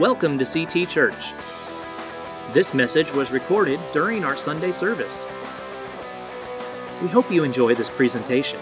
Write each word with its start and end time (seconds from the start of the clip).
Welcome 0.00 0.40
to 0.40 0.44
CT 0.44 0.88
Church. 0.88 1.30
This 2.52 2.74
message 2.74 3.12
was 3.12 3.30
recorded 3.30 3.78
during 3.92 4.24
our 4.24 4.36
Sunday 4.36 4.72
service. 4.72 5.24
We 7.00 7.06
hope 7.06 7.30
you 7.30 7.44
enjoy 7.44 7.76
this 7.76 7.90
presentation. 7.90 8.58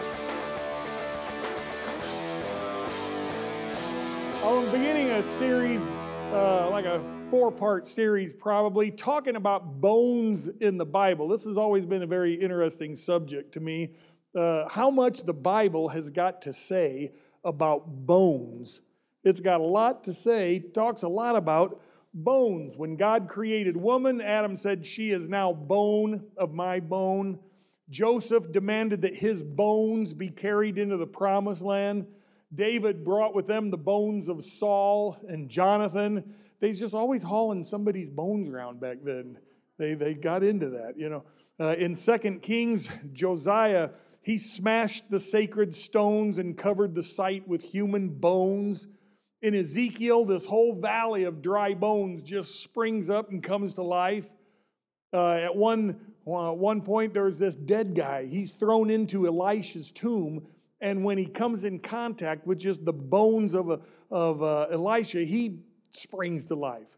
I'm 4.45 4.67
beginning 4.67 5.13
a 5.13 5.22
series, 5.22 5.95
uh, 6.35 6.69
like 6.71 6.85
a 6.85 7.03
four 7.31 7.51
part 7.51 7.87
series 7.87 8.35
probably, 8.35 8.90
talking 8.90 9.37
about 9.37 9.80
bones 9.80 10.49
in 10.49 10.76
the 10.76 10.85
Bible. 10.85 11.28
This 11.28 11.46
has 11.46 11.56
always 11.56 11.87
been 11.87 12.03
a 12.03 12.06
very 12.06 12.35
interesting 12.35 12.94
subject 12.94 13.53
to 13.54 13.60
me. 13.60 13.94
Uh, 14.35 14.69
how 14.69 14.90
much 14.90 15.22
the 15.22 15.33
Bible 15.33 15.88
has 15.88 16.10
got 16.10 16.42
to 16.42 16.52
say 16.52 17.14
about 17.42 17.87
bones 18.05 18.83
it's 19.25 19.41
got 19.41 19.61
a 19.61 19.65
lot 19.65 20.05
to 20.05 20.12
say, 20.12 20.59
talks 20.75 21.03
a 21.03 21.09
lot 21.09 21.37
about 21.37 21.80
bones. 22.15 22.77
When 22.77 22.97
God 22.97 23.29
created 23.29 23.77
woman, 23.77 24.21
Adam 24.21 24.57
said, 24.57 24.85
She 24.85 25.11
is 25.11 25.29
now 25.29 25.53
bone 25.53 26.27
of 26.37 26.53
my 26.53 26.80
bone. 26.80 27.39
Joseph 27.89 28.51
demanded 28.51 29.03
that 29.03 29.15
his 29.15 29.43
bones 29.43 30.15
be 30.15 30.29
carried 30.29 30.79
into 30.79 30.97
the 30.97 31.07
promised 31.07 31.63
land. 31.63 32.07
David 32.55 33.05
brought 33.05 33.35
with 33.35 33.47
them 33.47 33.71
the 33.71 33.79
bones 33.79 34.29
of 34.29 34.43
Saul 34.43 35.16
and 35.29 35.49
Jonathan. 35.49 36.35
They 36.61 36.73
just 36.73 36.95
always 36.95 37.23
hauling 37.23 37.65
somebody's 37.65 38.11
bones 38.11 38.49
around 38.49 38.80
back 38.80 38.99
then. 39.02 39.39
They, 39.79 39.95
they 39.95 40.15
got 40.15 40.43
into 40.43 40.71
that, 40.71 40.99
you 40.99 41.09
know. 41.09 41.25
Uh, 41.59 41.75
in 41.79 41.95
Second 41.95 42.43
Kings, 42.43 42.89
Josiah, 43.13 43.91
he 44.23 44.39
smashed 44.39 45.11
the 45.11 45.19
sacred 45.19 45.75
stones 45.75 46.39
and 46.39 46.57
covered 46.57 46.95
the 46.95 47.02
site 47.02 47.49
with 47.49 47.63
human 47.63 48.11
bones 48.11 48.87
in 49.42 49.56
Ezekiel, 49.56 50.24
this 50.24 50.46
whole 50.46 50.80
valley 50.80 51.24
of 51.24 51.42
dry 51.42 51.74
bones 51.74 52.23
just 52.23 52.62
springs 52.62 53.10
up 53.10 53.30
and 53.30 53.43
comes 53.43 53.74
to 53.74 53.82
life. 53.82 54.29
Uh, 55.12 55.34
at 55.34 55.54
one, 55.54 56.01
uh, 56.26 56.52
one 56.52 56.80
point, 56.80 57.12
there's 57.12 57.38
this 57.38 57.57
dead 57.57 57.95
guy. 57.95 58.24
He's 58.24 58.52
thrown 58.52 58.88
into 58.88 59.26
Elisha's 59.26 59.90
tomb, 59.90 60.46
and 60.80 61.04
when 61.04 61.18
he 61.18 61.26
comes 61.26 61.65
in 61.65 61.80
contact 61.80 62.46
with 62.46 62.59
just 62.59 62.84
the 62.84 62.93
bones 62.93 63.54
of, 63.54 63.84
of 64.10 64.42
uh, 64.42 64.68
Elisha, 64.70 65.24
he 65.24 65.64
springs 65.90 66.46
to 66.46 66.54
life. 66.54 66.96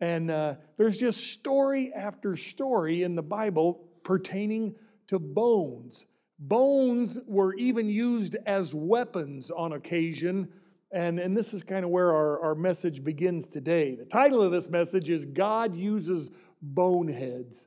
And 0.00 0.30
uh, 0.30 0.56
there's 0.76 0.98
just 0.98 1.32
story 1.32 1.92
after 1.94 2.34
story 2.36 3.04
in 3.04 3.14
the 3.14 3.22
Bible 3.22 3.86
pertaining 4.02 4.74
to 5.06 5.18
bones. 5.18 6.06
Bones 6.38 7.18
were 7.26 7.54
even 7.54 7.88
used 7.88 8.36
as 8.46 8.74
weapons 8.74 9.50
on 9.50 9.72
occasion 9.72 10.48
and, 10.92 11.18
and 11.18 11.36
this 11.36 11.54
is 11.54 11.62
kind 11.62 11.84
of 11.84 11.90
where 11.90 12.12
our, 12.12 12.40
our 12.40 12.54
message 12.54 13.04
begins 13.04 13.48
today. 13.48 13.94
The 13.94 14.04
title 14.04 14.42
of 14.42 14.50
this 14.50 14.68
message 14.68 15.08
is 15.08 15.24
God 15.24 15.76
Uses 15.76 16.30
Boneheads. 16.60 17.66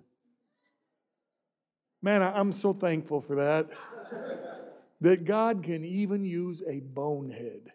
Man, 2.02 2.22
I'm 2.22 2.52
so 2.52 2.74
thankful 2.74 3.22
for 3.22 3.36
that. 3.36 3.70
that 5.02 5.26
God 5.26 5.64
can 5.64 5.86
even 5.86 6.26
use 6.26 6.62
a 6.68 6.82
bonehead. 6.82 7.72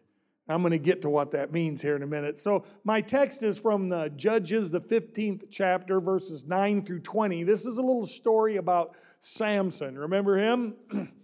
I'm 0.51 0.63
going 0.63 0.73
to 0.73 0.79
get 0.79 1.03
to 1.03 1.11
what 1.11 1.33
that 1.33 1.53
means 1.53 1.83
here 1.83 1.95
in 1.95 2.03
a 2.03 2.07
minute. 2.07 2.39
So, 2.39 2.65
my 2.83 3.03
text 3.03 3.43
is 3.43 3.59
from 3.59 3.91
the 3.91 4.09
Judges, 4.17 4.71
the 4.71 4.81
15th 4.81 5.45
chapter, 5.51 6.01
verses 6.01 6.47
9 6.47 6.85
through 6.85 7.01
20. 7.01 7.43
This 7.43 7.67
is 7.67 7.77
a 7.77 7.83
little 7.83 8.07
story 8.07 8.57
about 8.57 8.97
Samson. 9.19 9.99
Remember 9.99 10.39
him? 10.39 10.75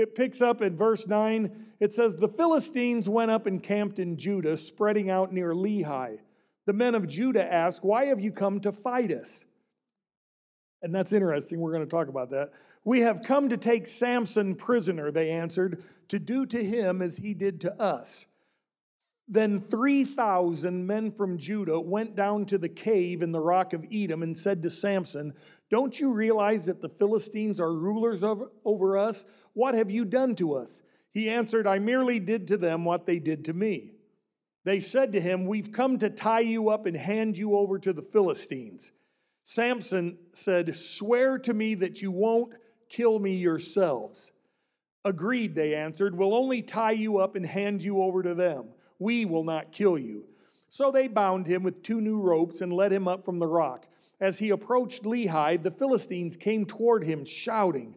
It 0.00 0.14
picks 0.14 0.40
up 0.40 0.62
in 0.62 0.76
verse 0.76 1.06
9. 1.06 1.74
It 1.78 1.92
says, 1.92 2.14
The 2.14 2.28
Philistines 2.28 3.08
went 3.08 3.30
up 3.30 3.46
and 3.46 3.62
camped 3.62 3.98
in 3.98 4.16
Judah, 4.16 4.56
spreading 4.56 5.10
out 5.10 5.32
near 5.32 5.52
Lehi. 5.52 6.18
The 6.66 6.72
men 6.72 6.94
of 6.94 7.08
Judah 7.08 7.52
asked, 7.52 7.84
Why 7.84 8.06
have 8.06 8.20
you 8.20 8.32
come 8.32 8.60
to 8.60 8.72
fight 8.72 9.12
us? 9.12 9.44
And 10.82 10.94
that's 10.94 11.12
interesting. 11.12 11.60
We're 11.60 11.72
going 11.72 11.84
to 11.84 11.90
talk 11.90 12.08
about 12.08 12.30
that. 12.30 12.50
We 12.84 13.00
have 13.00 13.22
come 13.22 13.50
to 13.50 13.58
take 13.58 13.86
Samson 13.86 14.54
prisoner, 14.54 15.10
they 15.10 15.30
answered, 15.30 15.82
to 16.08 16.18
do 16.18 16.46
to 16.46 16.64
him 16.64 17.02
as 17.02 17.18
he 17.18 17.34
did 17.34 17.60
to 17.62 17.80
us. 17.80 18.26
Then 19.32 19.60
3,000 19.60 20.84
men 20.84 21.12
from 21.12 21.38
Judah 21.38 21.78
went 21.78 22.16
down 22.16 22.46
to 22.46 22.58
the 22.58 22.68
cave 22.68 23.22
in 23.22 23.30
the 23.30 23.38
rock 23.38 23.72
of 23.72 23.82
Etam 23.82 24.24
and 24.24 24.36
said 24.36 24.60
to 24.64 24.70
Samson, 24.70 25.34
Don't 25.70 26.00
you 26.00 26.12
realize 26.12 26.66
that 26.66 26.80
the 26.80 26.88
Philistines 26.88 27.60
are 27.60 27.72
rulers 27.72 28.24
over, 28.24 28.50
over 28.64 28.98
us? 28.98 29.24
What 29.52 29.76
have 29.76 29.88
you 29.88 30.04
done 30.04 30.34
to 30.34 30.54
us? 30.54 30.82
He 31.10 31.30
answered, 31.30 31.68
I 31.68 31.78
merely 31.78 32.18
did 32.18 32.48
to 32.48 32.56
them 32.56 32.84
what 32.84 33.06
they 33.06 33.20
did 33.20 33.44
to 33.44 33.52
me. 33.52 33.92
They 34.64 34.80
said 34.80 35.12
to 35.12 35.20
him, 35.20 35.46
We've 35.46 35.70
come 35.70 35.98
to 35.98 36.10
tie 36.10 36.40
you 36.40 36.68
up 36.68 36.86
and 36.86 36.96
hand 36.96 37.38
you 37.38 37.56
over 37.56 37.78
to 37.78 37.92
the 37.92 38.02
Philistines. 38.02 38.90
Samson 39.44 40.18
said, 40.30 40.74
Swear 40.74 41.38
to 41.38 41.54
me 41.54 41.76
that 41.76 42.02
you 42.02 42.10
won't 42.10 42.56
kill 42.88 43.20
me 43.20 43.36
yourselves. 43.36 44.32
Agreed, 45.04 45.54
they 45.54 45.76
answered. 45.76 46.16
We'll 46.16 46.34
only 46.34 46.62
tie 46.62 46.90
you 46.90 47.18
up 47.18 47.36
and 47.36 47.46
hand 47.46 47.80
you 47.80 48.02
over 48.02 48.24
to 48.24 48.34
them. 48.34 48.70
We 49.00 49.24
will 49.24 49.42
not 49.42 49.72
kill 49.72 49.98
you. 49.98 50.26
So 50.68 50.92
they 50.92 51.08
bound 51.08 51.48
him 51.48 51.64
with 51.64 51.82
two 51.82 52.00
new 52.00 52.22
ropes 52.22 52.60
and 52.60 52.72
led 52.72 52.92
him 52.92 53.08
up 53.08 53.24
from 53.24 53.40
the 53.40 53.48
rock. 53.48 53.88
As 54.20 54.38
he 54.38 54.50
approached 54.50 55.02
Lehi, 55.02 55.60
the 55.60 55.72
Philistines 55.72 56.36
came 56.36 56.64
toward 56.64 57.02
him, 57.02 57.24
shouting. 57.24 57.96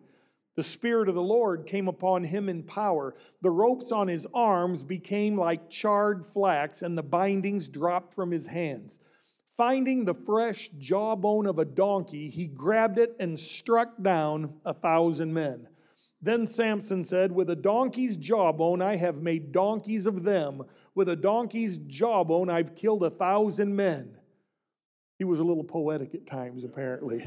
The 0.56 0.64
Spirit 0.64 1.10
of 1.10 1.16
the 1.16 1.22
Lord 1.22 1.68
came 1.68 1.88
upon 1.88 2.24
him 2.24 2.50
in 2.50 2.64
power. 2.64 3.14
The 3.42 3.52
ropes 3.52 3.92
on 3.92 4.08
his 4.08 4.26
arms 4.34 4.84
became 4.84 5.38
like 5.38 5.70
charred 5.70 6.26
flax, 6.26 6.82
and 6.82 6.98
the 6.98 7.04
bindings 7.04 7.68
dropped 7.68 8.14
from 8.14 8.32
his 8.32 8.48
hands. 8.48 8.98
Finding 9.46 10.06
the 10.06 10.16
fresh 10.16 10.70
jawbone 10.80 11.46
of 11.46 11.60
a 11.60 11.66
donkey, 11.66 12.30
he 12.30 12.48
grabbed 12.48 12.98
it 12.98 13.16
and 13.20 13.38
struck 13.38 14.02
down 14.02 14.56
a 14.66 14.74
thousand 14.74 15.34
men. 15.34 15.68
Then 16.24 16.48
Samson 16.48 17.04
said, 17.04 17.34
With 17.34 17.50
a 17.50 17.56
donkey's 17.56 18.16
jawbone 18.16 18.82
I 18.82 18.96
have 18.96 19.22
made 19.22 19.52
donkeys 19.52 20.08
of 20.08 20.24
them. 20.24 20.64
With 20.96 21.10
a 21.10 21.18
donkey's 21.18 21.78
jawbone 21.80 22.50
I've 22.50 22.76
killed 22.76 23.04
a 23.04 23.10
thousand 23.10 23.76
men. 23.76 24.16
He 25.20 25.26
was 25.26 25.40
a 25.40 25.44
little 25.44 25.66
poetic 25.66 26.16
at 26.16 26.26
times, 26.26 26.64
apparently. 26.64 27.24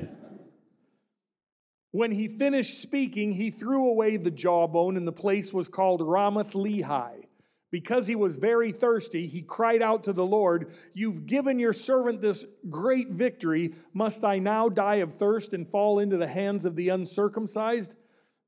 when 1.91 2.11
he 2.11 2.27
finished 2.27 2.81
speaking, 2.81 3.33
he 3.33 3.51
threw 3.51 3.87
away 3.91 4.17
the 4.17 4.31
jawbone, 4.31 4.97
and 4.97 5.07
the 5.07 5.13
place 5.13 5.53
was 5.53 5.69
called 5.69 6.01
Ramath 6.01 6.53
Lehi. 6.53 7.27
Because 7.71 8.07
he 8.07 8.15
was 8.15 8.37
very 8.37 8.73
thirsty, 8.73 9.27
he 9.27 9.43
cried 9.43 9.83
out 9.83 10.05
to 10.05 10.15
the 10.15 10.25
Lord, 10.25 10.73
You've 10.95 11.27
given 11.27 11.59
your 11.59 11.75
servant 11.75 12.23
this 12.23 12.47
great 12.71 13.11
victory. 13.11 13.75
Must 13.93 14.25
I 14.25 14.39
now 14.39 14.71
die 14.71 14.97
of 14.97 15.15
thirst 15.15 15.53
and 15.53 15.69
fall 15.69 15.99
into 15.99 16.17
the 16.17 16.29
hands 16.29 16.65
of 16.65 16.77
the 16.77 16.89
uncircumcised? 16.89 17.97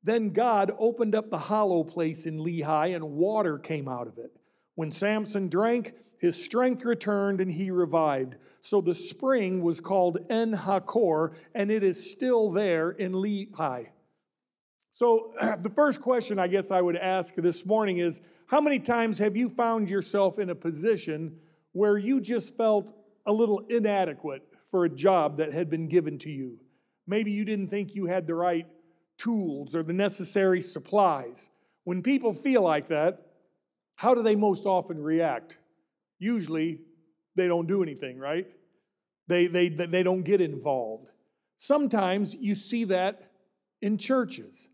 Then 0.03 0.31
God 0.31 0.73
opened 0.79 1.15
up 1.15 1.31
the 1.31 1.39
hollow 1.39 1.85
place 1.85 2.27
in 2.27 2.39
Lehi, 2.39 2.95
and 2.95 3.13
water 3.13 3.59
came 3.59 3.89
out 3.89 4.07
of 4.07 4.19
it. 4.19 4.39
When 4.75 4.91
Samson 4.91 5.49
drank, 5.49 5.95
his 6.21 6.43
strength 6.43 6.85
returned 6.85 7.41
and 7.41 7.51
he 7.51 7.71
revived. 7.71 8.37
So 8.61 8.81
the 8.81 8.95
spring 8.95 9.61
was 9.61 9.81
called 9.81 10.19
En 10.31 10.53
Hakkore, 10.53 11.37
and 11.55 11.71
it 11.71 11.83
is 11.83 12.13
still 12.13 12.51
there 12.51 12.91
in 12.91 13.13
Lehi. 13.13 13.89
So, 14.93 15.33
the 15.63 15.71
first 15.71 16.01
question 16.01 16.39
I 16.39 16.49
guess 16.49 16.71
I 16.71 16.81
would 16.81 16.97
ask 16.97 17.35
this 17.35 17.65
morning 17.65 17.99
is 17.99 18.21
How 18.49 18.61
many 18.61 18.79
times 18.79 19.19
have 19.19 19.37
you 19.37 19.49
found 19.49 19.89
yourself 19.89 20.39
in 20.39 20.51
a 20.51 20.55
position 20.55 21.39
where 21.73 21.99
you 21.99 22.21
just 22.21 22.57
felt 22.57 22.93
a 23.27 23.33
little 23.33 23.61
inadequate 23.69 24.43
for 24.65 24.85
a 24.85 24.89
job 24.89 25.37
that 25.39 25.53
had 25.53 25.71
been 25.71 25.87
given 25.87 26.19
to 26.19 26.31
you? 26.31 26.59
Maybe 27.07 27.31
you 27.31 27.45
didn't 27.45 27.69
think 27.69 27.95
you 27.95 28.07
had 28.07 28.27
the 28.27 28.35
right 28.35 28.67
tools 29.19 29.77
or 29.77 29.83
the 29.83 29.93
necessary 29.93 30.61
supplies. 30.61 31.51
When 31.85 32.03
people 32.03 32.33
feel 32.33 32.63
like 32.63 32.89
that, 32.89 33.27
how 33.97 34.15
do 34.15 34.23
they 34.23 34.37
most 34.37 34.65
often 34.65 35.03
react? 35.03 35.59
Usually, 36.19 36.81
they 37.35 37.49
don't 37.49 37.67
do 37.67 37.83
anything, 37.83 38.19
right? 38.19 38.47
They, 39.27 39.47
they, 39.47 39.69
they 39.69 40.03
don't 40.03 40.23
get 40.23 40.41
involved. 40.41 41.11
Sometimes 41.57 42.35
you 42.35 42.55
see 42.55 42.85
that 42.85 43.31
in 43.83 43.99
churches. 43.99 44.69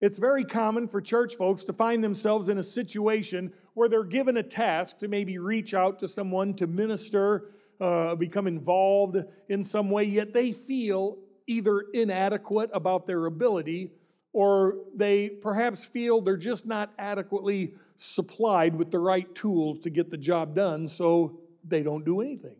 It's 0.00 0.18
very 0.18 0.44
common 0.44 0.88
for 0.88 1.00
church 1.00 1.34
folks 1.34 1.64
to 1.64 1.72
find 1.72 2.02
themselves 2.02 2.48
in 2.48 2.58
a 2.58 2.62
situation 2.62 3.52
where 3.74 3.88
they're 3.88 4.04
given 4.04 4.38
a 4.38 4.42
task 4.42 4.98
to 5.00 5.08
maybe 5.08 5.38
reach 5.38 5.74
out 5.74 5.98
to 5.98 6.08
someone 6.08 6.54
to 6.54 6.66
minister, 6.66 7.48
uh, 7.80 8.14
become 8.14 8.46
involved 8.46 9.18
in 9.48 9.62
some 9.62 9.90
way, 9.90 10.04
yet 10.04 10.32
they 10.32 10.52
feel 10.52 11.18
either 11.46 11.84
inadequate 11.92 12.70
about 12.72 13.06
their 13.06 13.26
ability 13.26 13.92
or 14.32 14.76
they 14.94 15.28
perhaps 15.28 15.84
feel 15.84 16.20
they're 16.20 16.36
just 16.36 16.66
not 16.66 16.92
adequately 16.98 17.74
supplied 17.96 18.76
with 18.76 18.90
the 18.90 18.98
right 18.98 19.34
tools 19.34 19.78
to 19.80 19.90
get 19.90 20.10
the 20.10 20.16
job 20.16 20.54
done, 20.54 20.88
so 20.88 21.40
they 21.64 21.82
don't 21.82 22.04
do 22.04 22.20
anything. 22.20 22.56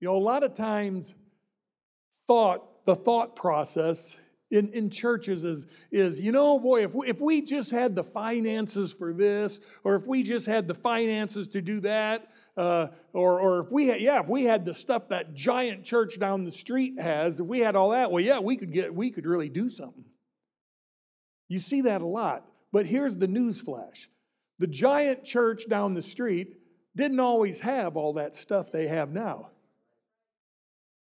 You 0.00 0.08
know, 0.08 0.16
a 0.16 0.18
lot 0.18 0.42
of 0.42 0.52
times, 0.52 1.14
thought, 2.26 2.84
the 2.84 2.96
thought 2.96 3.36
process 3.36 4.18
in, 4.52 4.68
in 4.72 4.90
churches 4.90 5.44
is, 5.44 5.86
is, 5.90 6.20
you 6.20 6.32
know, 6.32 6.58
boy, 6.58 6.84
if 6.84 6.94
we, 6.94 7.08
if 7.08 7.20
we 7.20 7.42
just 7.42 7.70
had 7.70 7.96
the 7.96 8.04
finances 8.04 8.92
for 8.92 9.12
this, 9.12 9.60
or 9.84 9.96
if 9.96 10.06
we 10.06 10.22
just 10.22 10.46
had 10.46 10.68
the 10.68 10.74
finances 10.74 11.48
to 11.48 11.62
do 11.62 11.80
that, 11.80 12.30
uh, 12.56 12.88
or, 13.12 13.40
or 13.40 13.60
if 13.60 13.72
we 13.72 13.88
had, 13.88 14.00
yeah, 14.00 14.20
if 14.20 14.28
we 14.28 14.44
had 14.44 14.64
the 14.64 14.74
stuff 14.74 15.08
that 15.08 15.34
giant 15.34 15.84
church 15.84 16.18
down 16.20 16.44
the 16.44 16.50
street 16.50 17.00
has, 17.00 17.40
if 17.40 17.46
we 17.46 17.60
had 17.60 17.74
all 17.74 17.90
that, 17.90 18.10
well, 18.10 18.22
yeah, 18.22 18.38
we 18.38 18.56
could 18.56 18.72
get, 18.72 18.94
we 18.94 19.10
could 19.10 19.26
really 19.26 19.48
do 19.48 19.68
something. 19.68 20.04
You 21.48 21.58
see 21.58 21.82
that 21.82 22.02
a 22.02 22.06
lot. 22.06 22.48
But 22.72 22.86
here's 22.86 23.16
the 23.16 23.28
news 23.28 23.60
flash. 23.60 24.08
The 24.58 24.66
giant 24.66 25.24
church 25.24 25.68
down 25.68 25.94
the 25.94 26.02
street 26.02 26.56
didn't 26.94 27.20
always 27.20 27.60
have 27.60 27.96
all 27.96 28.14
that 28.14 28.34
stuff 28.34 28.70
they 28.70 28.86
have 28.88 29.10
now 29.10 29.50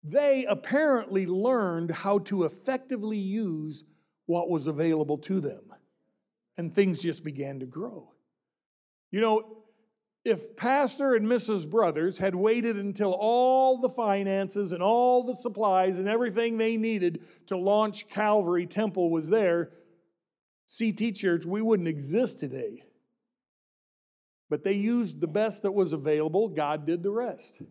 they 0.08 0.44
apparently 0.48 1.26
learned 1.26 1.90
how 1.90 2.18
to 2.18 2.44
effectively 2.44 3.18
use 3.18 3.84
what 4.26 4.48
was 4.48 4.66
available 4.66 5.18
to 5.18 5.40
them. 5.40 5.62
And 6.56 6.72
things 6.72 7.02
just 7.02 7.24
began 7.24 7.60
to 7.60 7.66
grow. 7.66 8.12
You 9.10 9.20
know, 9.20 9.62
if 10.24 10.56
Pastor 10.56 11.14
and 11.14 11.26
Mrs. 11.26 11.70
Brothers 11.70 12.18
had 12.18 12.34
waited 12.34 12.76
until 12.76 13.12
all 13.12 13.78
the 13.78 13.88
finances 13.88 14.72
and 14.72 14.82
all 14.82 15.22
the 15.22 15.36
supplies 15.36 15.98
and 15.98 16.08
everything 16.08 16.58
they 16.58 16.76
needed 16.76 17.24
to 17.46 17.56
launch 17.56 18.08
Calvary 18.08 18.66
Temple 18.66 19.10
was 19.10 19.28
there, 19.28 19.70
CT 20.78 21.14
Church, 21.14 21.46
we 21.46 21.62
wouldn't 21.62 21.88
exist 21.88 22.40
today. 22.40 22.82
But 24.50 24.64
they 24.64 24.72
used 24.72 25.20
the 25.20 25.28
best 25.28 25.62
that 25.62 25.72
was 25.72 25.92
available, 25.92 26.48
God 26.48 26.86
did 26.86 27.02
the 27.02 27.10
rest. 27.10 27.62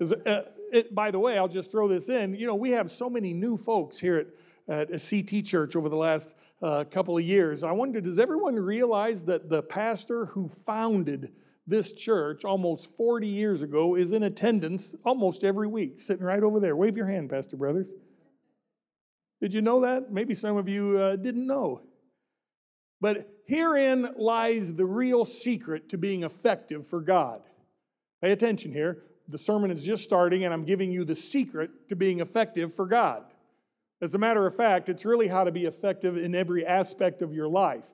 Uh, 0.00 0.40
it, 0.72 0.94
by 0.94 1.10
the 1.10 1.18
way, 1.18 1.36
I'll 1.36 1.48
just 1.48 1.70
throw 1.70 1.86
this 1.86 2.08
in. 2.08 2.34
You 2.34 2.46
know, 2.46 2.54
we 2.54 2.70
have 2.70 2.90
so 2.90 3.10
many 3.10 3.32
new 3.32 3.56
folks 3.56 3.98
here 3.98 4.26
at, 4.66 4.90
at 4.90 5.02
CT 5.08 5.44
Church 5.44 5.76
over 5.76 5.88
the 5.88 5.96
last 5.96 6.34
uh, 6.62 6.84
couple 6.84 7.16
of 7.16 7.24
years. 7.24 7.62
I 7.62 7.72
wonder, 7.72 8.00
does 8.00 8.18
everyone 8.18 8.56
realize 8.56 9.24
that 9.26 9.50
the 9.50 9.62
pastor 9.62 10.26
who 10.26 10.48
founded 10.48 11.32
this 11.66 11.92
church 11.92 12.44
almost 12.44 12.96
40 12.96 13.28
years 13.28 13.62
ago 13.62 13.94
is 13.94 14.12
in 14.12 14.22
attendance 14.22 14.94
almost 15.04 15.44
every 15.44 15.68
week, 15.68 15.98
sitting 15.98 16.24
right 16.24 16.42
over 16.42 16.58
there? 16.58 16.74
Wave 16.74 16.96
your 16.96 17.06
hand, 17.06 17.28
Pastor 17.28 17.56
Brothers. 17.56 17.94
Did 19.40 19.52
you 19.52 19.60
know 19.60 19.80
that? 19.82 20.10
Maybe 20.10 20.34
some 20.34 20.56
of 20.56 20.68
you 20.68 20.98
uh, 20.98 21.16
didn't 21.16 21.46
know. 21.46 21.82
But 23.00 23.28
herein 23.46 24.08
lies 24.16 24.74
the 24.74 24.86
real 24.86 25.24
secret 25.24 25.88
to 25.90 25.98
being 25.98 26.22
effective 26.22 26.86
for 26.86 27.00
God. 27.00 27.42
Pay 28.22 28.30
attention 28.30 28.72
here 28.72 29.02
the 29.32 29.38
sermon 29.38 29.70
is 29.70 29.82
just 29.82 30.04
starting, 30.04 30.44
and 30.44 30.54
I'm 30.54 30.64
giving 30.64 30.92
you 30.92 31.04
the 31.04 31.14
secret 31.14 31.88
to 31.88 31.96
being 31.96 32.20
effective 32.20 32.72
for 32.72 32.86
God. 32.86 33.24
As 34.00 34.14
a 34.14 34.18
matter 34.18 34.46
of 34.46 34.54
fact, 34.54 34.88
it's 34.88 35.04
really 35.04 35.28
how 35.28 35.44
to 35.44 35.52
be 35.52 35.64
effective 35.64 36.16
in 36.16 36.34
every 36.34 36.66
aspect 36.66 37.22
of 37.22 37.32
your 37.32 37.48
life. 37.48 37.92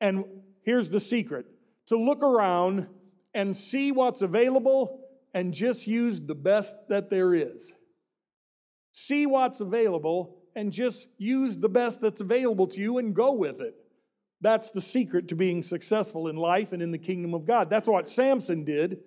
And 0.00 0.24
here's 0.62 0.88
the 0.88 1.00
secret 1.00 1.46
to 1.86 1.96
look 1.96 2.22
around 2.22 2.86
and 3.34 3.54
see 3.54 3.92
what's 3.92 4.22
available 4.22 5.04
and 5.34 5.52
just 5.52 5.86
use 5.86 6.20
the 6.20 6.34
best 6.34 6.88
that 6.88 7.10
there 7.10 7.34
is. 7.34 7.72
See 8.92 9.26
what's 9.26 9.60
available 9.60 10.38
and 10.56 10.72
just 10.72 11.08
use 11.18 11.56
the 11.56 11.68
best 11.68 12.00
that's 12.00 12.20
available 12.20 12.66
to 12.68 12.80
you 12.80 12.98
and 12.98 13.14
go 13.14 13.32
with 13.32 13.60
it. 13.60 13.74
That's 14.40 14.70
the 14.70 14.80
secret 14.80 15.28
to 15.28 15.34
being 15.34 15.62
successful 15.62 16.28
in 16.28 16.36
life 16.36 16.72
and 16.72 16.82
in 16.82 16.92
the 16.92 16.98
kingdom 16.98 17.34
of 17.34 17.44
God. 17.44 17.68
That's 17.68 17.88
what 17.88 18.08
Samson 18.08 18.64
did. 18.64 19.00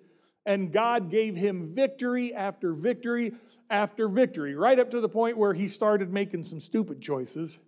And 0.44 0.72
God 0.72 1.10
gave 1.10 1.36
him 1.36 1.72
victory 1.74 2.34
after 2.34 2.72
victory 2.72 3.34
after 3.70 4.08
victory, 4.08 4.54
right 4.54 4.78
up 4.78 4.90
to 4.90 5.00
the 5.00 5.08
point 5.08 5.38
where 5.38 5.54
he 5.54 5.68
started 5.68 6.12
making 6.12 6.42
some 6.42 6.60
stupid 6.60 7.00
choices. 7.00 7.58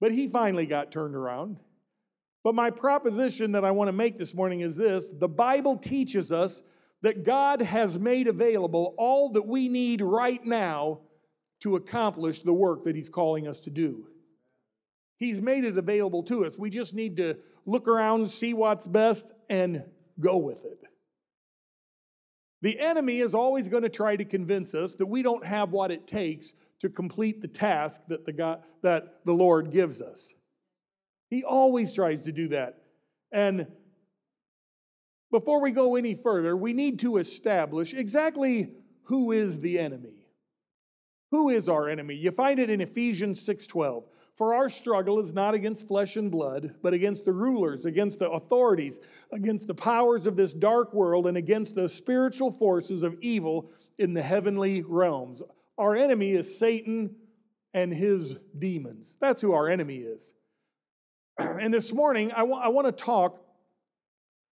But 0.00 0.12
he 0.12 0.28
finally 0.28 0.66
got 0.66 0.90
turned 0.90 1.14
around. 1.14 1.58
But 2.44 2.54
my 2.54 2.70
proposition 2.70 3.52
that 3.52 3.64
I 3.64 3.72
want 3.72 3.88
to 3.88 3.92
make 3.92 4.16
this 4.16 4.34
morning 4.34 4.60
is 4.60 4.76
this 4.76 5.08
the 5.08 5.28
Bible 5.28 5.76
teaches 5.76 6.32
us 6.32 6.62
that 7.02 7.24
God 7.24 7.62
has 7.62 7.98
made 7.98 8.26
available 8.26 8.94
all 8.96 9.30
that 9.32 9.46
we 9.46 9.68
need 9.68 10.00
right 10.00 10.44
now 10.44 11.00
to 11.60 11.76
accomplish 11.76 12.42
the 12.42 12.52
work 12.52 12.84
that 12.84 12.96
He's 12.96 13.08
calling 13.08 13.46
us 13.46 13.60
to 13.62 13.70
do. 13.70 14.06
He's 15.18 15.42
made 15.42 15.64
it 15.64 15.76
available 15.76 16.22
to 16.24 16.44
us. 16.44 16.58
We 16.58 16.70
just 16.70 16.94
need 16.94 17.16
to 17.16 17.38
look 17.66 17.88
around, 17.88 18.28
see 18.28 18.54
what's 18.54 18.86
best, 18.86 19.32
and 19.50 19.84
go 20.20 20.38
with 20.38 20.64
it. 20.64 20.78
The 22.60 22.78
enemy 22.80 23.18
is 23.18 23.34
always 23.34 23.68
going 23.68 23.84
to 23.84 23.88
try 23.88 24.16
to 24.16 24.24
convince 24.24 24.74
us 24.74 24.96
that 24.96 25.06
we 25.06 25.22
don't 25.22 25.46
have 25.46 25.70
what 25.70 25.90
it 25.90 26.06
takes 26.06 26.54
to 26.80 26.88
complete 26.88 27.40
the 27.40 27.48
task 27.48 28.02
that 28.08 28.24
the, 28.26 28.32
God, 28.32 28.62
that 28.82 29.24
the 29.24 29.32
Lord 29.32 29.70
gives 29.70 30.02
us. 30.02 30.34
He 31.30 31.44
always 31.44 31.92
tries 31.92 32.22
to 32.22 32.32
do 32.32 32.48
that. 32.48 32.82
And 33.30 33.68
before 35.30 35.60
we 35.60 35.72
go 35.72 35.96
any 35.96 36.14
further, 36.14 36.56
we 36.56 36.72
need 36.72 37.00
to 37.00 37.18
establish 37.18 37.94
exactly 37.94 38.72
who 39.04 39.32
is 39.32 39.60
the 39.60 39.78
enemy. 39.78 40.17
Who 41.30 41.50
is 41.50 41.68
our 41.68 41.88
enemy? 41.88 42.14
You 42.14 42.30
find 42.30 42.58
it 42.58 42.70
in 42.70 42.80
Ephesians 42.80 43.40
6:12. 43.40 44.04
For 44.34 44.54
our 44.54 44.70
struggle 44.70 45.18
is 45.18 45.34
not 45.34 45.54
against 45.54 45.86
flesh 45.86 46.16
and 46.16 46.30
blood, 46.30 46.76
but 46.82 46.94
against 46.94 47.26
the 47.26 47.32
rulers, 47.32 47.84
against 47.84 48.18
the 48.18 48.30
authorities, 48.30 49.00
against 49.30 49.66
the 49.66 49.74
powers 49.74 50.26
of 50.26 50.36
this 50.36 50.54
dark 50.54 50.94
world 50.94 51.26
and 51.26 51.36
against 51.36 51.74
the 51.74 51.88
spiritual 51.88 52.50
forces 52.50 53.02
of 53.02 53.18
evil 53.20 53.70
in 53.98 54.14
the 54.14 54.22
heavenly 54.22 54.82
realms. 54.82 55.42
Our 55.76 55.94
enemy 55.94 56.32
is 56.32 56.58
Satan 56.58 57.16
and 57.74 57.92
his 57.92 58.34
demons. 58.58 59.16
That's 59.20 59.42
who 59.42 59.52
our 59.52 59.68
enemy 59.68 59.98
is. 59.98 60.34
And 61.38 61.72
this 61.72 61.92
morning, 61.92 62.32
I, 62.32 62.40
I 62.42 62.68
want 62.68 62.86
to 62.86 63.04
talk 63.04 63.44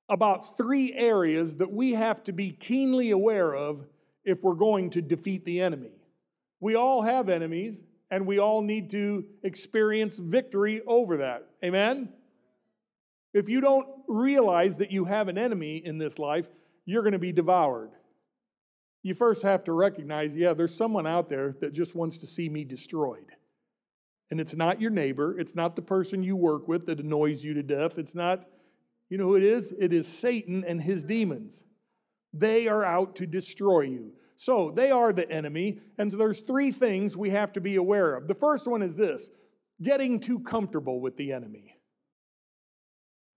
about 0.09 0.57
three 0.57 0.93
areas 0.93 1.57
that 1.57 1.73
we 1.73 1.93
have 1.93 2.23
to 2.25 2.33
be 2.33 2.53
keenly 2.53 3.11
aware 3.11 3.55
of 3.55 3.85
if 4.25 4.43
we're 4.43 4.55
going 4.55 4.91
to 4.91 5.03
defeat 5.03 5.45
the 5.45 5.61
enemy. 5.61 6.06
We 6.61 6.75
all 6.75 7.03
have 7.03 7.29
enemies, 7.29 7.83
and 8.11 8.27
we 8.27 8.39
all 8.39 8.63
need 8.63 8.91
to 8.91 9.25
experience 9.43 10.19
victory 10.19 10.81
over 10.87 11.19
that. 11.19 11.43
Amen? 11.65 12.13
If 13.35 13.49
you 13.49 13.61
don't 13.61 13.87
realize 14.09 14.79
that 14.79 14.91
you 14.91 15.05
have 15.05 15.29
an 15.29 15.37
enemy 15.37 15.77
in 15.77 15.99
this 15.99 16.19
life, 16.19 16.49
you're 16.87 17.03
going 17.03 17.13
to 17.13 17.19
be 17.19 17.33
devoured. 17.33 17.91
You 19.03 19.15
first 19.15 19.43
have 19.43 19.65
to 19.65 19.73
recognize 19.73 20.37
yeah, 20.37 20.55
there's 20.55 20.75
someone 20.75 21.07
out 21.07 21.29
there 21.29 21.53
that 21.61 21.73
just 21.73 21.95
wants 21.95 22.19
to 22.19 22.27
see 22.27 22.49
me 22.49 22.65
destroyed. 22.65 23.31
And 24.31 24.41
it's 24.41 24.57
not 24.57 24.81
your 24.81 24.91
neighbor, 24.91 25.39
it's 25.39 25.55
not 25.55 25.77
the 25.77 25.83
person 25.83 26.23
you 26.23 26.35
work 26.37 26.67
with 26.67 26.87
that 26.87 26.99
annoys 26.99 27.45
you 27.45 27.55
to 27.55 27.63
death. 27.63 27.99
It's 27.99 28.15
not, 28.15 28.47
you 29.09 29.19
know 29.19 29.25
who 29.25 29.37
it 29.37 29.45
is? 29.45 29.73
It 29.73 29.93
is 29.93 30.09
Satan 30.09 30.65
and 30.65 30.81
his 30.81 31.05
demons. 31.05 31.65
They 32.33 32.69
are 32.69 32.85
out 32.85 33.17
to 33.17 33.27
destroy 33.27 33.83
you. 33.83 34.15
So 34.37 34.71
they 34.71 34.91
are 34.91 35.13
the 35.13 35.29
enemy. 35.31 35.81
And 35.99 36.13
so 36.13 36.19
there's 36.19 36.41
three 36.41 36.71
things 36.71 37.17
we 37.17 37.31
have 37.31 37.53
to 37.55 37.61
be 37.61 37.77
aware 37.77 38.15
of. 38.15 38.29
The 38.29 38.35
first 38.35 38.69
one 38.69 38.83
is 38.83 38.97
this 38.97 39.31
getting 39.83 40.21
too 40.21 40.41
comfortable 40.41 41.01
with 41.01 41.17
the 41.17 41.33
enemy. 41.33 41.77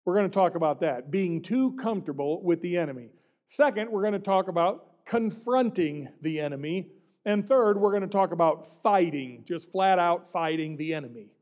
We're 0.05 0.15
going 0.15 0.29
to 0.29 0.33
talk 0.33 0.55
about 0.55 0.81
that, 0.81 1.11
being 1.11 1.41
too 1.41 1.75
comfortable 1.75 2.43
with 2.43 2.61
the 2.61 2.77
enemy. 2.77 3.11
Second, 3.45 3.91
we're 3.91 4.01
going 4.01 4.13
to 4.13 4.19
talk 4.19 4.47
about 4.47 5.05
confronting 5.05 6.09
the 6.21 6.39
enemy. 6.39 6.91
And 7.25 7.47
third, 7.47 7.79
we're 7.79 7.91
going 7.91 8.01
to 8.01 8.07
talk 8.07 8.31
about 8.31 8.67
fighting, 8.81 9.43
just 9.47 9.71
flat 9.71 9.99
out 9.99 10.27
fighting 10.27 10.77
the 10.77 10.93
enemy. 10.93 11.33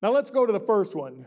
Now 0.00 0.12
let's 0.12 0.30
go 0.30 0.46
to 0.46 0.52
the 0.52 0.60
first 0.60 0.94
one 0.94 1.26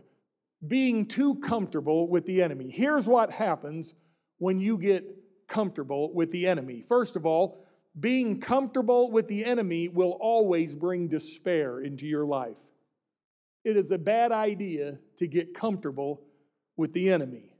being 0.66 1.06
too 1.06 1.36
comfortable 1.36 2.10
with 2.10 2.26
the 2.26 2.42
enemy. 2.42 2.70
Here's 2.70 3.08
what 3.08 3.32
happens 3.32 3.94
when 4.38 4.60
you 4.60 4.78
get 4.78 5.16
comfortable 5.48 6.14
with 6.14 6.32
the 6.32 6.48
enemy. 6.48 6.82
First 6.82 7.16
of 7.16 7.26
all, 7.26 7.66
being 8.00 8.40
comfortable 8.40 9.12
with 9.12 9.28
the 9.28 9.46
enemy 9.46 9.88
will 9.88 10.18
always 10.20 10.76
bring 10.76 11.08
despair 11.08 11.80
into 11.80 12.06
your 12.06 12.26
life. 12.26 12.60
It 13.64 13.78
is 13.78 13.92
a 13.92 13.98
bad 13.98 14.32
idea 14.32 15.00
to 15.18 15.28
get 15.28 15.54
comfortable 15.54 16.22
with 16.78 16.94
the 16.94 17.10
enemy. 17.10 17.56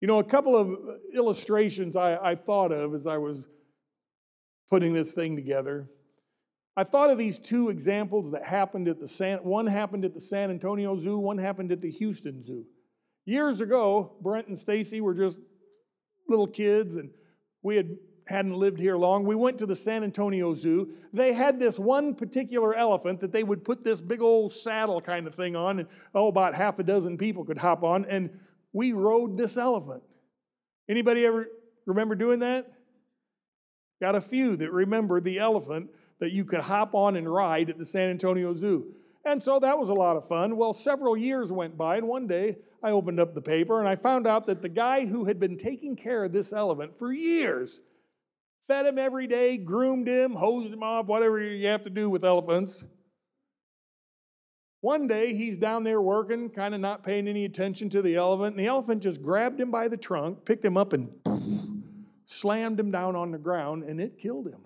You 0.00 0.08
know, 0.08 0.18
a 0.18 0.24
couple 0.24 0.54
of 0.54 0.78
illustrations 1.14 1.96
I, 1.96 2.16
I 2.16 2.34
thought 2.34 2.70
of 2.70 2.92
as 2.92 3.06
I 3.06 3.16
was 3.16 3.48
putting 4.68 4.92
this 4.92 5.12
thing 5.12 5.36
together. 5.36 5.88
I 6.76 6.84
thought 6.84 7.10
of 7.10 7.16
these 7.16 7.38
two 7.38 7.70
examples 7.70 8.32
that 8.32 8.44
happened 8.44 8.88
at 8.88 9.00
the 9.00 9.08
San, 9.08 9.38
one 9.38 9.66
happened 9.66 10.04
at 10.04 10.12
the 10.12 10.20
San 10.20 10.50
Antonio 10.50 10.96
Zoo, 10.98 11.18
one 11.18 11.38
happened 11.38 11.72
at 11.72 11.80
the 11.80 11.90
Houston 11.90 12.42
Zoo. 12.42 12.66
Years 13.24 13.62
ago, 13.62 14.16
Brent 14.20 14.48
and 14.48 14.58
Stacy 14.58 15.00
were 15.00 15.14
just 15.14 15.40
little 16.28 16.46
kids 16.46 16.96
and 16.96 17.10
we 17.62 17.76
had 17.76 17.96
hadn't 18.28 18.54
lived 18.56 18.78
here 18.78 18.96
long. 18.96 19.24
We 19.24 19.34
went 19.34 19.58
to 19.58 19.66
the 19.66 19.76
San 19.76 20.02
Antonio 20.02 20.52
Zoo. 20.52 20.92
They 21.12 21.32
had 21.32 21.60
this 21.60 21.78
one 21.78 22.14
particular 22.14 22.74
elephant 22.74 23.20
that 23.20 23.32
they 23.32 23.44
would 23.44 23.64
put 23.64 23.84
this 23.84 24.00
big 24.00 24.20
old 24.20 24.52
saddle 24.52 25.00
kind 25.00 25.26
of 25.26 25.34
thing 25.34 25.54
on, 25.54 25.78
and 25.78 25.88
oh, 26.14 26.28
about 26.28 26.54
half 26.54 26.78
a 26.78 26.82
dozen 26.82 27.18
people 27.18 27.44
could 27.44 27.58
hop 27.58 27.84
on, 27.84 28.04
and 28.06 28.30
we 28.72 28.92
rode 28.92 29.36
this 29.36 29.56
elephant. 29.56 30.02
Anybody 30.88 31.24
ever 31.24 31.48
remember 31.86 32.14
doing 32.14 32.40
that? 32.40 32.66
Got 34.00 34.14
a 34.14 34.20
few 34.20 34.56
that 34.56 34.72
remember 34.72 35.20
the 35.20 35.38
elephant 35.38 35.90
that 36.18 36.32
you 36.32 36.44
could 36.44 36.60
hop 36.60 36.94
on 36.94 37.16
and 37.16 37.32
ride 37.32 37.70
at 37.70 37.78
the 37.78 37.84
San 37.84 38.10
Antonio 38.10 38.54
Zoo. 38.54 38.92
And 39.26 39.42
so 39.42 39.58
that 39.58 39.76
was 39.76 39.88
a 39.88 39.94
lot 39.94 40.16
of 40.16 40.28
fun. 40.28 40.56
Well, 40.56 40.72
several 40.72 41.16
years 41.16 41.50
went 41.50 41.76
by, 41.76 41.96
and 41.96 42.06
one 42.06 42.28
day 42.28 42.58
I 42.80 42.92
opened 42.92 43.18
up 43.18 43.34
the 43.34 43.42
paper 43.42 43.80
and 43.80 43.88
I 43.88 43.96
found 43.96 44.24
out 44.24 44.46
that 44.46 44.62
the 44.62 44.68
guy 44.68 45.04
who 45.04 45.24
had 45.24 45.40
been 45.40 45.56
taking 45.56 45.96
care 45.96 46.22
of 46.22 46.32
this 46.32 46.52
elephant 46.52 46.96
for 46.96 47.12
years 47.12 47.80
fed 48.60 48.86
him 48.86 48.98
every 48.98 49.26
day, 49.26 49.58
groomed 49.58 50.06
him, 50.06 50.32
hosed 50.32 50.72
him 50.72 50.84
off, 50.84 51.06
whatever 51.06 51.40
you 51.40 51.66
have 51.66 51.82
to 51.82 51.90
do 51.90 52.08
with 52.08 52.24
elephants. 52.24 52.84
One 54.80 55.08
day 55.08 55.34
he's 55.34 55.58
down 55.58 55.82
there 55.82 56.00
working, 56.00 56.48
kind 56.48 56.72
of 56.72 56.80
not 56.80 57.02
paying 57.02 57.26
any 57.26 57.44
attention 57.44 57.90
to 57.90 58.02
the 58.02 58.14
elephant, 58.14 58.54
and 58.54 58.60
the 58.60 58.68
elephant 58.68 59.02
just 59.02 59.22
grabbed 59.22 59.60
him 59.60 59.72
by 59.72 59.88
the 59.88 59.96
trunk, 59.96 60.44
picked 60.44 60.64
him 60.64 60.76
up, 60.76 60.92
and 60.92 61.12
slammed 62.26 62.78
him 62.78 62.92
down 62.92 63.16
on 63.16 63.32
the 63.32 63.38
ground, 63.38 63.82
and 63.82 64.00
it 64.00 64.18
killed 64.18 64.46
him. 64.46 64.65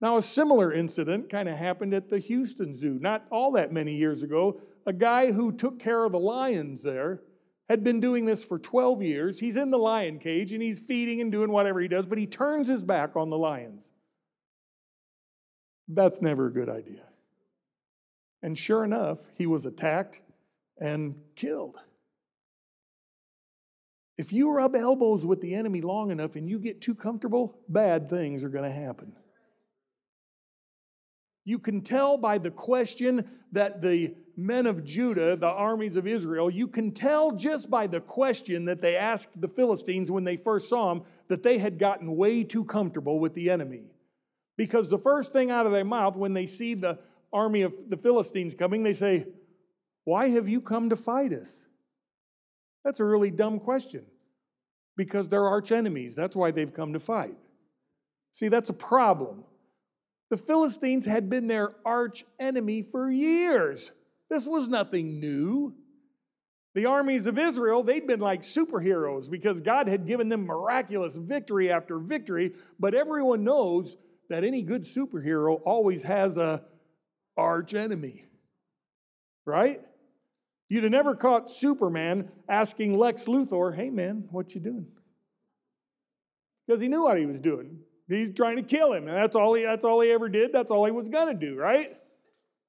Now, 0.00 0.18
a 0.18 0.22
similar 0.22 0.72
incident 0.72 1.30
kind 1.30 1.48
of 1.48 1.56
happened 1.56 1.94
at 1.94 2.10
the 2.10 2.18
Houston 2.18 2.74
Zoo 2.74 2.98
not 3.00 3.24
all 3.30 3.52
that 3.52 3.72
many 3.72 3.94
years 3.94 4.22
ago. 4.22 4.60
A 4.86 4.92
guy 4.92 5.32
who 5.32 5.52
took 5.52 5.78
care 5.78 6.04
of 6.04 6.12
the 6.12 6.18
lions 6.18 6.82
there 6.82 7.22
had 7.68 7.82
been 7.82 7.98
doing 7.98 8.26
this 8.26 8.44
for 8.44 8.58
12 8.58 9.02
years. 9.02 9.40
He's 9.40 9.56
in 9.56 9.70
the 9.70 9.78
lion 9.78 10.18
cage 10.18 10.52
and 10.52 10.62
he's 10.62 10.78
feeding 10.78 11.20
and 11.20 11.32
doing 11.32 11.50
whatever 11.50 11.80
he 11.80 11.88
does, 11.88 12.06
but 12.06 12.18
he 12.18 12.26
turns 12.26 12.68
his 12.68 12.84
back 12.84 13.16
on 13.16 13.30
the 13.30 13.38
lions. 13.38 13.92
That's 15.88 16.20
never 16.20 16.46
a 16.46 16.52
good 16.52 16.68
idea. 16.68 17.02
And 18.42 18.56
sure 18.56 18.84
enough, 18.84 19.28
he 19.36 19.46
was 19.46 19.66
attacked 19.66 20.20
and 20.78 21.16
killed. 21.34 21.76
If 24.18 24.32
you 24.32 24.52
rub 24.52 24.74
elbows 24.74 25.26
with 25.26 25.40
the 25.40 25.54
enemy 25.54 25.80
long 25.80 26.10
enough 26.10 26.36
and 26.36 26.48
you 26.48 26.58
get 26.58 26.80
too 26.80 26.94
comfortable, 26.94 27.58
bad 27.68 28.08
things 28.08 28.44
are 28.44 28.48
going 28.48 28.64
to 28.64 28.70
happen. 28.70 29.14
You 31.46 31.60
can 31.60 31.80
tell 31.80 32.18
by 32.18 32.38
the 32.38 32.50
question 32.50 33.24
that 33.52 33.80
the 33.80 34.16
men 34.36 34.66
of 34.66 34.84
Judah, 34.84 35.36
the 35.36 35.46
armies 35.46 35.94
of 35.94 36.04
Israel, 36.04 36.50
you 36.50 36.66
can 36.66 36.90
tell 36.90 37.36
just 37.36 37.70
by 37.70 37.86
the 37.86 38.00
question 38.00 38.64
that 38.64 38.82
they 38.82 38.96
asked 38.96 39.40
the 39.40 39.48
Philistines 39.48 40.10
when 40.10 40.24
they 40.24 40.36
first 40.36 40.68
saw 40.68 40.92
them 40.92 41.04
that 41.28 41.44
they 41.44 41.58
had 41.58 41.78
gotten 41.78 42.16
way 42.16 42.42
too 42.42 42.64
comfortable 42.64 43.20
with 43.20 43.32
the 43.34 43.48
enemy. 43.48 43.94
Because 44.56 44.90
the 44.90 44.98
first 44.98 45.32
thing 45.32 45.52
out 45.52 45.66
of 45.66 45.72
their 45.72 45.84
mouth 45.84 46.16
when 46.16 46.34
they 46.34 46.46
see 46.46 46.74
the 46.74 46.98
army 47.32 47.62
of 47.62 47.74
the 47.88 47.96
Philistines 47.96 48.52
coming, 48.52 48.82
they 48.82 48.92
say, 48.92 49.28
Why 50.02 50.30
have 50.30 50.48
you 50.48 50.60
come 50.60 50.90
to 50.90 50.96
fight 50.96 51.32
us? 51.32 51.64
That's 52.84 52.98
a 52.98 53.04
really 53.04 53.30
dumb 53.30 53.60
question. 53.60 54.04
Because 54.96 55.28
they're 55.28 55.46
arch 55.46 55.70
enemies. 55.70 56.16
That's 56.16 56.34
why 56.34 56.50
they've 56.50 56.74
come 56.74 56.94
to 56.94 57.00
fight. 57.00 57.36
See, 58.32 58.48
that's 58.48 58.70
a 58.70 58.74
problem. 58.74 59.44
The 60.30 60.36
Philistines 60.36 61.06
had 61.06 61.30
been 61.30 61.46
their 61.46 61.74
arch 61.84 62.24
enemy 62.38 62.82
for 62.82 63.10
years. 63.10 63.92
This 64.28 64.46
was 64.46 64.68
nothing 64.68 65.20
new. 65.20 65.74
The 66.74 66.86
armies 66.86 67.26
of 67.26 67.38
Israel, 67.38 67.82
they'd 67.82 68.06
been 68.06 68.20
like 68.20 68.40
superheroes 68.40 69.30
because 69.30 69.60
God 69.60 69.88
had 69.88 70.06
given 70.06 70.28
them 70.28 70.44
miraculous 70.44 71.16
victory 71.16 71.70
after 71.70 71.98
victory, 71.98 72.54
but 72.78 72.94
everyone 72.94 73.44
knows 73.44 73.96
that 74.28 74.44
any 74.44 74.62
good 74.62 74.82
superhero 74.82 75.60
always 75.64 76.02
has 76.02 76.36
a 76.36 76.64
arch 77.36 77.72
enemy. 77.72 78.24
Right? 79.46 79.80
You'd 80.68 80.82
have 80.82 80.92
never 80.92 81.14
caught 81.14 81.48
Superman 81.48 82.32
asking 82.48 82.98
Lex 82.98 83.26
Luthor, 83.26 83.74
"Hey 83.74 83.88
man, 83.88 84.28
what 84.32 84.54
you 84.54 84.60
doing?" 84.60 84.88
Because 86.66 86.80
he 86.80 86.88
knew 86.88 87.04
what 87.04 87.18
he 87.18 87.26
was 87.26 87.40
doing. 87.40 87.84
He's 88.08 88.30
trying 88.30 88.56
to 88.56 88.62
kill 88.62 88.92
him, 88.92 89.08
and 89.08 89.16
that's 89.16 89.34
all 89.34 89.54
he 89.54 89.64
that's 89.64 89.84
all 89.84 90.00
he 90.00 90.10
ever 90.10 90.28
did. 90.28 90.52
That's 90.52 90.70
all 90.70 90.84
he 90.84 90.92
was 90.92 91.08
gonna 91.08 91.34
do, 91.34 91.56
right? 91.56 91.96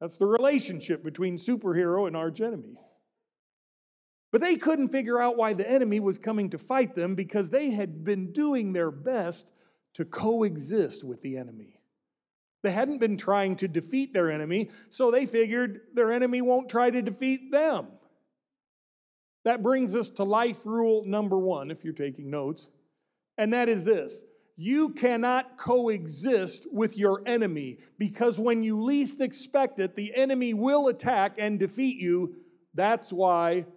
That's 0.02 0.18
the 0.18 0.26
relationship 0.26 1.04
between 1.04 1.38
superhero 1.38 2.08
and 2.08 2.16
arch 2.16 2.42
enemy. 2.42 2.80
But 4.32 4.42
they 4.42 4.56
couldn't 4.56 4.90
figure 4.90 5.20
out 5.22 5.38
why 5.38 5.54
the 5.54 5.70
enemy 5.70 6.00
was 6.00 6.18
coming 6.18 6.50
to 6.50 6.58
fight 6.58 6.96
them 6.96 7.16
because 7.16 7.50
they 7.50 7.72
had 7.72 8.04
been 8.04 8.32
doing 8.32 8.74
their 8.74 8.92
best 8.92 9.52
to 9.94 10.06
coexist 10.06 11.04
with 11.04 11.22
the 11.22 11.38
enemy. 11.38 11.80
They 12.64 12.72
hadn't 12.72 13.00
been 13.00 13.18
trying 13.18 13.56
to 13.58 13.68
defeat 13.68 14.14
their 14.14 14.30
enemy, 14.30 14.70
so 14.90 15.10
they 15.10 15.26
figured 15.26 15.82
their 15.94 16.12
enemy 16.12 16.42
won't 16.42 16.70
try 16.70 16.90
to 16.90 17.02
defeat 17.02 17.52
them. 17.52 17.88
That 19.46 19.64
brings 19.64 19.96
us 19.96 20.10
to 20.12 20.24
life 20.24 20.66
rule 20.66 21.04
number 21.06 21.38
one, 21.38 21.72
if 21.72 21.84
you're 21.84 21.94
taking 21.94 22.30
notes, 22.30 22.68
and 23.38 23.54
that 23.54 23.70
is 23.70 23.86
this 23.86 24.26
you 24.58 24.90
cannot 24.90 25.56
coexist 25.58 26.68
with 26.74 26.98
your 26.98 27.22
enemy 27.28 27.78
because 28.00 28.40
when 28.40 28.64
you 28.64 28.82
least 28.82 29.22
expect 29.22 29.80
it, 29.80 29.96
the 29.96 30.16
enemy 30.16 30.56
will 30.56 30.88
attack 30.88 31.36
and 31.38 31.60
defeat 31.60 31.98
you. 31.98 32.36
That's 32.74 33.14
why 33.14 33.68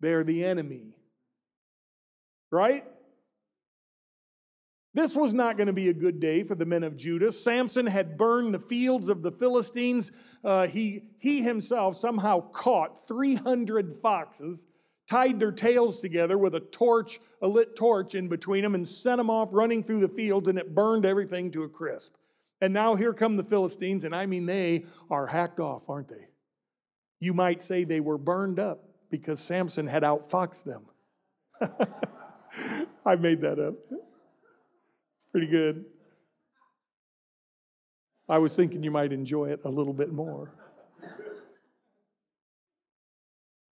they're 0.00 0.24
the 0.24 0.44
enemy. 0.46 0.94
Right? 2.50 2.84
This 4.94 5.14
was 5.14 5.34
not 5.34 5.56
going 5.56 5.68
to 5.68 5.72
be 5.72 5.88
a 5.88 5.94
good 5.94 6.18
day 6.18 6.42
for 6.42 6.54
the 6.54 6.66
men 6.66 6.82
of 6.82 6.96
Judah. 6.96 7.30
Samson 7.30 7.86
had 7.86 8.16
burned 8.16 8.54
the 8.54 8.58
fields 8.58 9.08
of 9.08 9.22
the 9.22 9.30
Philistines. 9.30 10.10
Uh, 10.42 10.66
he, 10.66 11.10
he 11.20 11.42
himself 11.42 11.96
somehow 11.96 12.40
caught 12.50 13.06
300 13.06 13.94
foxes, 13.94 14.66
tied 15.10 15.40
their 15.40 15.50
tails 15.50 15.98
together 15.98 16.38
with 16.38 16.54
a 16.54 16.60
torch, 16.60 17.18
a 17.42 17.48
lit 17.48 17.74
torch 17.74 18.14
in 18.14 18.28
between 18.28 18.62
them, 18.62 18.76
and 18.76 18.86
sent 18.86 19.18
them 19.18 19.28
off 19.28 19.48
running 19.50 19.82
through 19.82 19.98
the 19.98 20.08
fields, 20.08 20.46
and 20.46 20.56
it 20.56 20.72
burned 20.72 21.04
everything 21.04 21.50
to 21.50 21.64
a 21.64 21.68
crisp. 21.68 22.14
And 22.60 22.72
now 22.72 22.94
here 22.94 23.12
come 23.12 23.36
the 23.36 23.42
Philistines, 23.42 24.04
and 24.04 24.14
I 24.14 24.26
mean, 24.26 24.46
they 24.46 24.84
are 25.10 25.26
hacked 25.26 25.58
off, 25.58 25.90
aren't 25.90 26.08
they? 26.08 26.28
You 27.18 27.34
might 27.34 27.60
say 27.60 27.82
they 27.82 27.98
were 27.98 28.18
burned 28.18 28.60
up 28.60 28.84
because 29.10 29.40
Samson 29.40 29.88
had 29.88 30.04
outfoxed 30.04 30.64
them. 30.64 30.86
I 33.04 33.16
made 33.16 33.40
that 33.40 33.58
up. 33.58 33.74
It's 33.90 35.24
pretty 35.32 35.48
good. 35.48 35.86
I 38.28 38.38
was 38.38 38.54
thinking 38.54 38.84
you 38.84 38.92
might 38.92 39.12
enjoy 39.12 39.46
it 39.46 39.62
a 39.64 39.68
little 39.68 39.92
bit 39.92 40.12
more. 40.12 40.54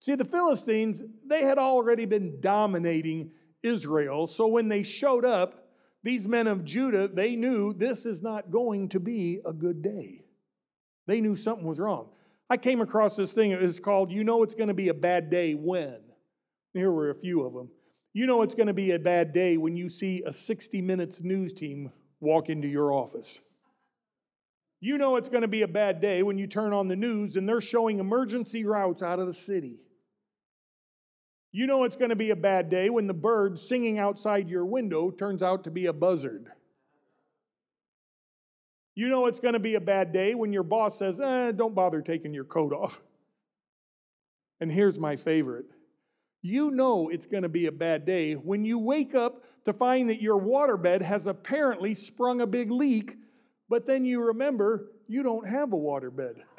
See, 0.08 0.14
the 0.14 0.24
Philistines, 0.24 1.02
they 1.26 1.42
had 1.42 1.58
already 1.58 2.06
been 2.06 2.40
dominating 2.40 3.30
Israel. 3.62 4.26
So 4.26 4.46
when 4.46 4.68
they 4.68 4.82
showed 4.82 5.26
up, 5.26 5.68
these 6.02 6.26
men 6.26 6.46
of 6.46 6.64
Judah, 6.64 7.08
they 7.08 7.36
knew 7.36 7.74
this 7.74 8.06
is 8.06 8.22
not 8.22 8.50
going 8.50 8.88
to 8.88 9.00
be 9.00 9.42
a 9.44 9.52
good 9.52 9.82
day. 9.82 10.24
They 11.06 11.20
knew 11.20 11.36
something 11.36 11.66
was 11.66 11.78
wrong. 11.78 12.08
I 12.48 12.56
came 12.56 12.80
across 12.80 13.16
this 13.16 13.34
thing, 13.34 13.50
it's 13.50 13.80
called 13.80 14.10
You 14.10 14.24
Know 14.24 14.42
It's 14.42 14.54
Going 14.54 14.68
to 14.68 14.74
Be 14.74 14.88
a 14.88 14.94
Bad 14.94 15.28
Day 15.28 15.52
When. 15.52 16.00
Here 16.72 16.90
were 16.90 17.10
a 17.10 17.14
few 17.14 17.42
of 17.42 17.52
them. 17.52 17.68
You 18.14 18.26
know 18.26 18.40
it's 18.40 18.54
going 18.54 18.68
to 18.68 18.72
be 18.72 18.92
a 18.92 18.98
bad 18.98 19.32
day 19.32 19.58
when 19.58 19.76
you 19.76 19.90
see 19.90 20.22
a 20.24 20.32
60 20.32 20.80
Minutes 20.80 21.22
news 21.22 21.52
team 21.52 21.92
walk 22.18 22.48
into 22.48 22.66
your 22.66 22.94
office. 22.94 23.42
You 24.80 24.96
know 24.96 25.16
it's 25.16 25.28
going 25.28 25.42
to 25.42 25.48
be 25.48 25.60
a 25.60 25.68
bad 25.68 26.00
day 26.00 26.22
when 26.22 26.38
you 26.38 26.46
turn 26.46 26.72
on 26.72 26.88
the 26.88 26.96
news 26.96 27.36
and 27.36 27.46
they're 27.46 27.60
showing 27.60 27.98
emergency 27.98 28.64
routes 28.64 29.02
out 29.02 29.18
of 29.18 29.26
the 29.26 29.34
city. 29.34 29.80
You 31.50 31.66
know 31.66 31.84
it's 31.84 31.96
going 31.96 32.10
to 32.10 32.16
be 32.16 32.30
a 32.30 32.36
bad 32.36 32.68
day 32.68 32.90
when 32.90 33.06
the 33.06 33.14
bird 33.14 33.58
singing 33.58 33.98
outside 33.98 34.48
your 34.48 34.66
window 34.66 35.10
turns 35.10 35.42
out 35.42 35.64
to 35.64 35.70
be 35.70 35.86
a 35.86 35.92
buzzard. 35.92 36.48
You 38.94 39.08
know 39.08 39.26
it's 39.26 39.40
going 39.40 39.54
to 39.54 39.60
be 39.60 39.76
a 39.76 39.80
bad 39.80 40.12
day 40.12 40.34
when 40.34 40.52
your 40.52 40.62
boss 40.62 40.98
says, 40.98 41.20
eh, 41.20 41.52
don't 41.52 41.74
bother 41.74 42.02
taking 42.02 42.34
your 42.34 42.44
coat 42.44 42.72
off. 42.72 43.00
And 44.60 44.72
here's 44.72 44.98
my 44.98 45.16
favorite 45.16 45.72
you 46.42 46.70
know 46.70 47.08
it's 47.08 47.26
going 47.26 47.42
to 47.42 47.48
be 47.48 47.66
a 47.66 47.72
bad 47.72 48.04
day 48.04 48.34
when 48.34 48.64
you 48.64 48.78
wake 48.78 49.14
up 49.14 49.44
to 49.64 49.72
find 49.72 50.08
that 50.08 50.22
your 50.22 50.40
waterbed 50.40 51.02
has 51.02 51.26
apparently 51.26 51.94
sprung 51.94 52.40
a 52.40 52.46
big 52.46 52.70
leak, 52.70 53.16
but 53.68 53.86
then 53.86 54.04
you 54.04 54.22
remember 54.26 54.90
you 55.08 55.22
don't 55.22 55.48
have 55.48 55.72
a 55.72 55.76
waterbed. 55.76 56.36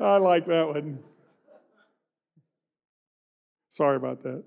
I 0.00 0.18
like 0.18 0.46
that 0.46 0.68
one. 0.68 0.98
Sorry 3.76 3.96
about 3.96 4.22
that. 4.22 4.42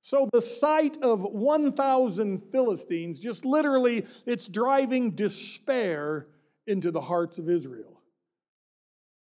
So 0.00 0.28
the 0.32 0.42
sight 0.42 0.96
of 1.02 1.22
1,000 1.22 2.40
Philistines 2.50 3.20
just 3.20 3.44
literally, 3.44 4.04
it's 4.26 4.48
driving 4.48 5.12
despair 5.12 6.26
into 6.66 6.90
the 6.90 7.00
hearts 7.00 7.38
of 7.38 7.48
Israel. 7.48 8.02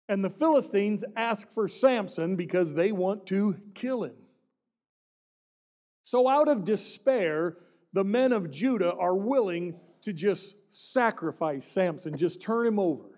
And 0.10 0.26
the 0.26 0.32
Philistines 0.32 1.06
ask 1.16 1.52
for 1.52 1.68
Samson 1.68 2.36
because 2.36 2.74
they 2.74 2.92
want 2.92 3.28
to 3.28 3.62
kill 3.76 4.04
him. 4.06 4.18
So, 6.02 6.28
out 6.28 6.48
of 6.48 6.64
despair, 6.64 7.58
the 7.94 8.06
men 8.06 8.32
of 8.32 8.50
Judah 8.50 8.96
are 8.96 9.16
willing 9.16 9.80
to 10.02 10.12
just 10.12 10.56
sacrifice 10.70 11.66
Samson, 11.66 12.18
just 12.18 12.42
turn 12.42 12.66
him 12.66 12.80
over. 12.80 13.10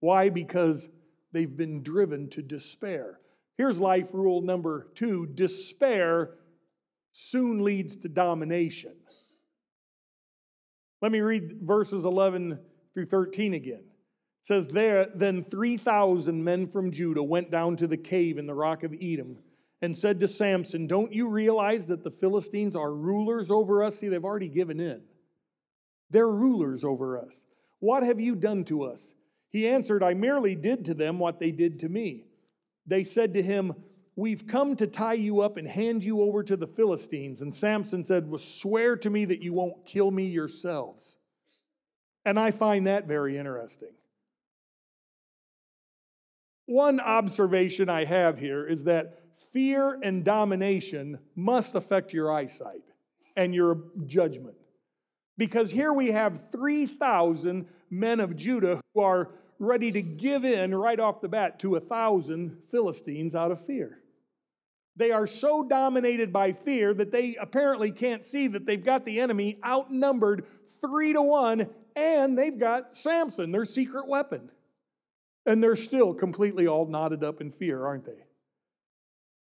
Why? 0.00 0.28
Because 0.28 0.90
they've 1.32 1.56
been 1.56 1.82
driven 1.82 2.28
to 2.30 2.42
despair. 2.42 3.20
Here's 3.56 3.78
life 3.78 4.14
rule 4.14 4.40
number 4.40 4.88
two 4.94 5.26
despair 5.26 6.36
soon 7.10 7.62
leads 7.62 7.96
to 7.96 8.08
domination. 8.08 8.94
Let 11.02 11.12
me 11.12 11.20
read 11.20 11.60
verses 11.62 12.04
11 12.04 12.58
through 12.94 13.06
13 13.06 13.54
again. 13.54 13.84
It 13.84 14.46
says, 14.46 14.68
There, 14.68 15.06
then 15.14 15.42
3,000 15.42 16.42
men 16.42 16.68
from 16.68 16.90
Judah 16.90 17.22
went 17.22 17.50
down 17.50 17.76
to 17.76 17.86
the 17.86 17.96
cave 17.96 18.38
in 18.38 18.46
the 18.46 18.54
rock 18.54 18.82
of 18.82 18.92
Etam 18.92 19.38
and 19.82 19.96
said 19.96 20.20
to 20.20 20.28
Samson, 20.28 20.86
Don't 20.86 21.12
you 21.12 21.28
realize 21.28 21.86
that 21.86 22.04
the 22.04 22.10
Philistines 22.10 22.76
are 22.76 22.92
rulers 22.92 23.50
over 23.50 23.82
us? 23.82 23.98
See, 23.98 24.08
they've 24.08 24.24
already 24.24 24.48
given 24.48 24.80
in. 24.80 25.02
They're 26.10 26.30
rulers 26.30 26.84
over 26.84 27.18
us. 27.18 27.44
What 27.78 28.02
have 28.02 28.20
you 28.20 28.36
done 28.36 28.64
to 28.64 28.82
us? 28.82 29.14
He 29.50 29.68
answered, 29.68 30.02
I 30.02 30.14
merely 30.14 30.54
did 30.54 30.84
to 30.86 30.94
them 30.94 31.18
what 31.18 31.40
they 31.40 31.50
did 31.50 31.80
to 31.80 31.88
me. 31.88 32.24
They 32.86 33.02
said 33.02 33.34
to 33.34 33.42
him, 33.42 33.74
We've 34.16 34.46
come 34.46 34.76
to 34.76 34.86
tie 34.86 35.14
you 35.14 35.40
up 35.40 35.56
and 35.56 35.66
hand 35.66 36.04
you 36.04 36.20
over 36.22 36.42
to 36.42 36.56
the 36.56 36.66
Philistines. 36.66 37.42
And 37.42 37.54
Samson 37.54 38.04
said, 38.04 38.28
Well, 38.28 38.38
swear 38.38 38.96
to 38.98 39.10
me 39.10 39.24
that 39.24 39.40
you 39.40 39.52
won't 39.52 39.86
kill 39.86 40.10
me 40.10 40.26
yourselves. 40.26 41.16
And 42.24 42.38
I 42.38 42.50
find 42.50 42.86
that 42.86 43.06
very 43.06 43.38
interesting. 43.38 43.94
One 46.66 47.00
observation 47.00 47.88
I 47.88 48.04
have 48.04 48.38
here 48.38 48.64
is 48.64 48.84
that 48.84 49.14
fear 49.52 49.98
and 50.02 50.24
domination 50.24 51.18
must 51.34 51.74
affect 51.74 52.12
your 52.12 52.30
eyesight 52.32 52.82
and 53.36 53.54
your 53.54 53.84
judgment. 54.06 54.56
Because 55.40 55.70
here 55.70 55.94
we 55.94 56.08
have 56.08 56.50
3,000 56.50 57.66
men 57.88 58.20
of 58.20 58.36
Judah 58.36 58.78
who 58.92 59.00
are 59.00 59.30
ready 59.58 59.90
to 59.90 60.02
give 60.02 60.44
in 60.44 60.74
right 60.74 61.00
off 61.00 61.22
the 61.22 61.30
bat 61.30 61.58
to 61.60 61.76
a 61.76 61.80
thousand 61.80 62.58
Philistines 62.70 63.34
out 63.34 63.50
of 63.50 63.58
fear. 63.58 64.02
They 64.96 65.12
are 65.12 65.26
so 65.26 65.66
dominated 65.66 66.30
by 66.30 66.52
fear 66.52 66.92
that 66.92 67.10
they 67.10 67.36
apparently 67.40 67.90
can't 67.90 68.22
see 68.22 68.48
that 68.48 68.66
they've 68.66 68.84
got 68.84 69.06
the 69.06 69.18
enemy 69.18 69.58
outnumbered 69.64 70.44
three 70.78 71.14
to 71.14 71.22
one, 71.22 71.70
and 71.96 72.36
they've 72.36 72.58
got 72.58 72.94
Samson, 72.94 73.50
their 73.50 73.64
secret 73.64 74.08
weapon. 74.08 74.50
And 75.46 75.62
they're 75.62 75.74
still 75.74 76.12
completely 76.12 76.66
all 76.66 76.84
knotted 76.84 77.24
up 77.24 77.40
in 77.40 77.50
fear, 77.50 77.86
aren't 77.86 78.04
they? 78.04 78.26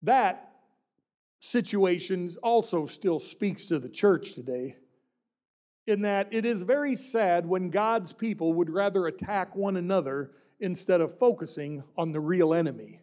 That 0.01 0.51
situation 1.41 2.31
also 2.43 2.87
still 2.87 3.19
speaks 3.19 3.67
to 3.67 3.79
the 3.79 3.91
church 3.91 4.33
today, 4.33 4.77
in 5.87 6.03
that 6.03 6.29
it 6.33 6.45
is 6.45 6.63
very 6.63 6.95
sad 6.95 7.47
when 7.47 7.71
God's 7.71 8.13
people 8.13 8.55
would 8.55 8.71
rather 8.71 9.07
attack 9.07 9.55
one 9.55 9.77
another 9.77 10.31
instead 10.61 11.01
of 11.01 11.17
focusing 11.19 11.85
on 11.97 12.13
the 12.13 12.21
real 12.21 12.55
enemy. 12.55 13.01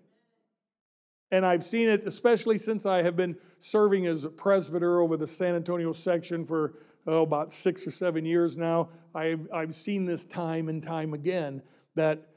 And 1.31 1.45
I've 1.45 1.63
seen 1.63 1.87
it, 1.87 2.03
especially 2.05 2.57
since 2.57 2.85
I 2.85 3.03
have 3.03 3.15
been 3.15 3.37
serving 3.57 4.05
as 4.05 4.25
a 4.25 4.29
presbyter 4.29 4.99
over 4.99 5.15
the 5.15 5.27
San 5.27 5.55
Antonio 5.55 5.93
section 5.93 6.43
for 6.43 6.73
oh, 7.07 7.21
about 7.21 7.51
six 7.51 7.87
or 7.87 7.91
seven 7.91 8.25
years 8.25 8.57
now. 8.57 8.89
I've, 9.15 9.47
I've 9.53 9.73
seen 9.73 10.05
this 10.05 10.25
time 10.25 10.67
and 10.67 10.83
time 10.83 11.13
again 11.13 11.63
that 11.95 12.27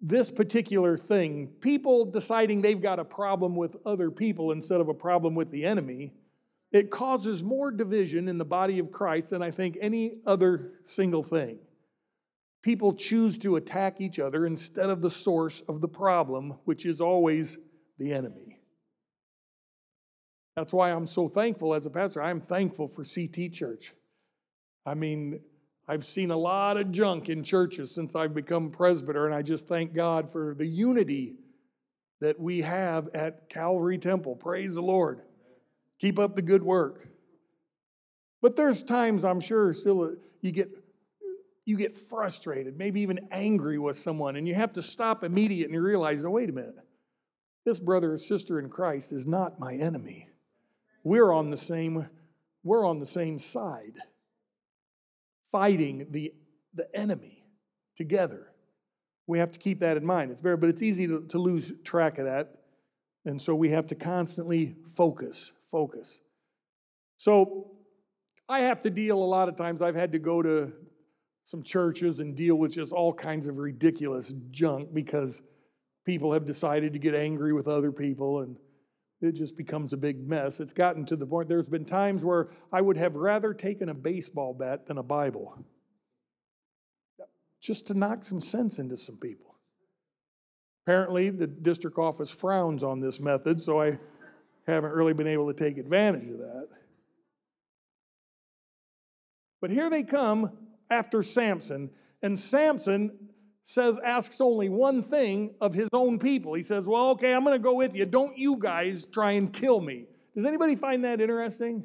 this 0.00 0.30
particular 0.30 0.96
thing, 0.96 1.48
people 1.60 2.06
deciding 2.06 2.62
they've 2.62 2.80
got 2.80 2.98
a 2.98 3.04
problem 3.04 3.54
with 3.54 3.76
other 3.84 4.10
people 4.10 4.52
instead 4.52 4.80
of 4.80 4.88
a 4.88 4.94
problem 4.94 5.34
with 5.34 5.50
the 5.50 5.66
enemy, 5.66 6.14
it 6.72 6.90
causes 6.90 7.42
more 7.42 7.70
division 7.70 8.28
in 8.28 8.38
the 8.38 8.44
body 8.44 8.78
of 8.78 8.92
Christ 8.92 9.30
than 9.30 9.42
I 9.42 9.50
think 9.50 9.78
any 9.80 10.20
other 10.26 10.72
single 10.84 11.22
thing. 11.22 11.58
People 12.62 12.92
choose 12.92 13.38
to 13.38 13.56
attack 13.56 14.00
each 14.00 14.18
other 14.18 14.44
instead 14.44 14.90
of 14.90 15.00
the 15.00 15.10
source 15.10 15.62
of 15.62 15.80
the 15.80 15.88
problem, 15.88 16.58
which 16.64 16.84
is 16.84 17.00
always 17.00 17.56
the 17.98 18.12
enemy. 18.12 18.60
That's 20.56 20.72
why 20.72 20.90
I'm 20.90 21.06
so 21.06 21.28
thankful 21.28 21.72
as 21.72 21.86
a 21.86 21.90
pastor. 21.90 22.22
I'm 22.22 22.40
thankful 22.40 22.88
for 22.88 23.04
CT 23.04 23.52
Church. 23.52 23.92
I 24.84 24.94
mean, 24.94 25.40
I've 25.86 26.04
seen 26.04 26.30
a 26.30 26.36
lot 26.36 26.76
of 26.76 26.90
junk 26.90 27.28
in 27.28 27.44
churches 27.44 27.94
since 27.94 28.14
I've 28.14 28.34
become 28.34 28.70
presbyter, 28.70 29.24
and 29.24 29.34
I 29.34 29.42
just 29.42 29.68
thank 29.68 29.94
God 29.94 30.30
for 30.30 30.54
the 30.54 30.66
unity 30.66 31.36
that 32.20 32.38
we 32.40 32.62
have 32.62 33.08
at 33.14 33.48
Calvary 33.48 33.98
Temple. 33.98 34.36
Praise 34.36 34.74
the 34.74 34.82
Lord. 34.82 35.22
Keep 35.98 36.18
up 36.18 36.36
the 36.36 36.42
good 36.42 36.62
work. 36.62 37.08
But 38.40 38.56
there's 38.56 38.82
times 38.82 39.24
I'm 39.24 39.40
sure 39.40 39.72
still 39.72 40.02
uh, 40.02 40.10
you 40.40 40.52
get 40.52 40.70
you 41.68 41.76
get 41.76 41.94
frustrated, 41.94 42.78
maybe 42.78 43.02
even 43.02 43.28
angry 43.30 43.78
with 43.78 43.94
someone, 43.94 44.36
and 44.36 44.48
you 44.48 44.54
have 44.54 44.72
to 44.72 44.80
stop 44.80 45.22
immediately 45.22 45.76
and 45.76 45.84
realize, 45.84 46.24
oh, 46.24 46.30
wait 46.30 46.48
a 46.48 46.52
minute. 46.52 46.78
This 47.66 47.78
brother 47.78 48.14
or 48.14 48.16
sister 48.16 48.58
in 48.58 48.70
Christ 48.70 49.12
is 49.12 49.26
not 49.26 49.60
my 49.60 49.74
enemy. 49.74 50.30
We're 51.04 51.30
on 51.30 51.50
the 51.50 51.58
same, 51.58 52.08
we're 52.62 52.86
on 52.86 53.00
the 53.00 53.06
same 53.06 53.38
side, 53.38 53.98
fighting 55.42 56.06
the, 56.10 56.32
the 56.72 56.88
enemy 56.96 57.44
together. 57.96 58.46
We 59.26 59.38
have 59.38 59.50
to 59.50 59.58
keep 59.58 59.80
that 59.80 59.98
in 59.98 60.06
mind. 60.06 60.30
It's 60.30 60.40
very, 60.40 60.56
but 60.56 60.70
it's 60.70 60.82
easy 60.82 61.06
to, 61.06 61.26
to 61.28 61.38
lose 61.38 61.74
track 61.84 62.16
of 62.16 62.24
that. 62.24 62.54
And 63.26 63.42
so 63.42 63.54
we 63.54 63.68
have 63.68 63.86
to 63.88 63.94
constantly 63.94 64.76
focus, 64.96 65.52
focus. 65.70 66.20
So 67.16 67.72
I 68.48 68.60
have 68.60 68.80
to 68.82 68.90
deal 68.90 69.22
a 69.22 69.24
lot 69.24 69.48
of 69.48 69.56
times, 69.56 69.82
I've 69.82 69.94
had 69.94 70.12
to 70.12 70.18
go 70.18 70.42
to 70.42 70.72
some 71.42 71.62
churches 71.62 72.20
and 72.20 72.36
deal 72.36 72.56
with 72.56 72.74
just 72.74 72.92
all 72.92 73.12
kinds 73.12 73.46
of 73.46 73.58
ridiculous 73.58 74.34
junk 74.50 74.92
because 74.92 75.42
people 76.04 76.32
have 76.32 76.44
decided 76.44 76.92
to 76.92 76.98
get 76.98 77.14
angry 77.14 77.52
with 77.52 77.68
other 77.68 77.92
people 77.92 78.40
and 78.40 78.56
it 79.20 79.32
just 79.32 79.56
becomes 79.56 79.92
a 79.92 79.96
big 79.96 80.26
mess. 80.26 80.60
It's 80.60 80.72
gotten 80.72 81.04
to 81.06 81.16
the 81.16 81.26
point, 81.26 81.48
there's 81.48 81.68
been 81.68 81.84
times 81.84 82.24
where 82.24 82.48
I 82.72 82.80
would 82.80 82.96
have 82.96 83.16
rather 83.16 83.52
taken 83.52 83.88
a 83.88 83.94
baseball 83.94 84.54
bat 84.54 84.86
than 84.86 84.98
a 84.98 85.02
Bible 85.02 85.64
just 87.60 87.88
to 87.88 87.94
knock 87.94 88.22
some 88.22 88.40
sense 88.40 88.78
into 88.78 88.96
some 88.96 89.16
people. 89.16 89.54
Apparently, 90.84 91.30
the 91.30 91.46
district 91.46 91.98
office 91.98 92.30
frowns 92.30 92.82
on 92.82 93.00
this 93.00 93.20
method, 93.20 93.60
so 93.60 93.80
I 93.80 93.98
haven't 94.72 94.92
really 94.92 95.14
been 95.14 95.26
able 95.26 95.52
to 95.52 95.54
take 95.54 95.78
advantage 95.78 96.28
of 96.30 96.38
that. 96.38 96.68
But 99.60 99.70
here 99.70 99.90
they 99.90 100.02
come 100.02 100.56
after 100.90 101.22
Samson, 101.22 101.90
and 102.22 102.38
Samson 102.38 103.30
says, 103.62 103.98
asks 104.02 104.40
only 104.40 104.68
one 104.68 105.02
thing 105.02 105.54
of 105.60 105.74
his 105.74 105.88
own 105.92 106.18
people. 106.18 106.54
He 106.54 106.62
says, 106.62 106.86
Well, 106.86 107.10
okay, 107.10 107.34
I'm 107.34 107.44
going 107.44 107.58
to 107.58 107.62
go 107.62 107.74
with 107.74 107.94
you. 107.94 108.06
Don't 108.06 108.38
you 108.38 108.56
guys 108.56 109.06
try 109.06 109.32
and 109.32 109.52
kill 109.52 109.80
me. 109.80 110.06
Does 110.34 110.46
anybody 110.46 110.76
find 110.76 111.04
that 111.04 111.20
interesting? 111.20 111.84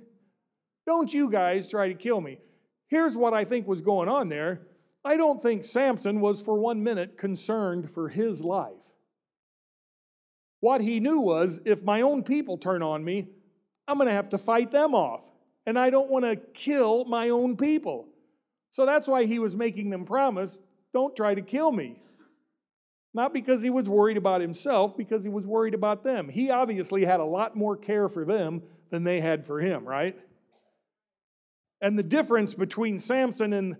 Don't 0.85 1.13
you 1.13 1.29
guys 1.29 1.67
try 1.67 1.87
to 1.87 1.93
kill 1.93 2.21
me. 2.21 2.39
Here's 2.87 3.17
what 3.17 3.33
I 3.33 3.43
think 3.43 3.67
was 3.67 3.81
going 3.81 4.07
on 4.07 4.29
there. 4.29 4.67
I 5.03 5.17
don't 5.17 5.41
think 5.41 5.63
Samson 5.63 6.21
was 6.21 6.41
for 6.41 6.57
one 6.57 6.83
minute 6.83 7.17
concerned 7.17 7.89
for 7.89 8.07
his 8.07 8.43
life. 8.43 8.82
What 10.63 10.79
he 10.79 11.01
knew 11.01 11.19
was 11.19 11.59
if 11.65 11.83
my 11.83 11.99
own 12.03 12.23
people 12.23 12.57
turn 12.57 12.81
on 12.81 13.03
me, 13.03 13.27
I'm 13.85 13.97
going 13.97 14.07
to 14.07 14.13
have 14.13 14.29
to 14.29 14.37
fight 14.37 14.71
them 14.71 14.95
off. 14.95 15.29
And 15.65 15.77
I 15.77 15.89
don't 15.89 16.09
want 16.09 16.23
to 16.23 16.37
kill 16.37 17.03
my 17.03 17.31
own 17.31 17.57
people. 17.57 18.07
So 18.69 18.85
that's 18.85 19.05
why 19.05 19.25
he 19.25 19.39
was 19.39 19.57
making 19.57 19.89
them 19.89 20.05
promise 20.05 20.57
don't 20.93 21.17
try 21.17 21.35
to 21.35 21.41
kill 21.41 21.69
me. 21.69 21.99
Not 23.13 23.33
because 23.33 23.61
he 23.61 23.69
was 23.69 23.89
worried 23.89 24.15
about 24.15 24.39
himself, 24.39 24.95
because 24.95 25.25
he 25.25 25.29
was 25.29 25.45
worried 25.45 25.73
about 25.73 26.05
them. 26.05 26.29
He 26.29 26.49
obviously 26.49 27.03
had 27.03 27.19
a 27.19 27.25
lot 27.25 27.57
more 27.57 27.75
care 27.75 28.07
for 28.07 28.23
them 28.23 28.63
than 28.89 29.03
they 29.03 29.19
had 29.19 29.45
for 29.45 29.59
him, 29.59 29.83
right? 29.83 30.15
And 31.81 31.99
the 31.99 32.03
difference 32.03 32.53
between 32.53 32.99
Samson 32.99 33.51
and 33.51 33.75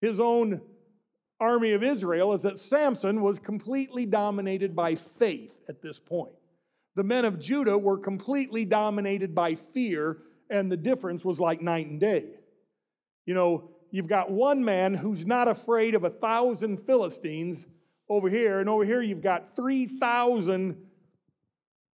his 0.00 0.20
own 0.20 0.60
army 1.40 1.72
of 1.72 1.82
Israel 1.82 2.32
is 2.32 2.42
that 2.42 2.58
Samson 2.58 3.20
was 3.22 3.38
completely 3.38 4.06
dominated 4.06 4.74
by 4.74 4.94
faith 4.94 5.64
at 5.68 5.82
this 5.82 5.98
point. 5.98 6.34
The 6.94 7.04
men 7.04 7.24
of 7.24 7.38
Judah 7.38 7.76
were 7.76 7.98
completely 7.98 8.64
dominated 8.64 9.34
by 9.34 9.54
fear, 9.54 10.18
and 10.48 10.72
the 10.72 10.76
difference 10.76 11.24
was 11.24 11.38
like 11.38 11.60
night 11.60 11.88
and 11.88 12.00
day. 12.00 12.24
You 13.26 13.34
know, 13.34 13.70
you've 13.90 14.08
got 14.08 14.30
one 14.30 14.64
man 14.64 14.94
who's 14.94 15.26
not 15.26 15.48
afraid 15.48 15.94
of 15.94 16.04
a 16.04 16.10
thousand 16.10 16.78
Philistines 16.78 17.66
over 18.08 18.30
here, 18.30 18.60
and 18.60 18.68
over 18.68 18.84
here 18.84 19.02
you've 19.02 19.20
got 19.20 19.54
3,000 19.54 20.76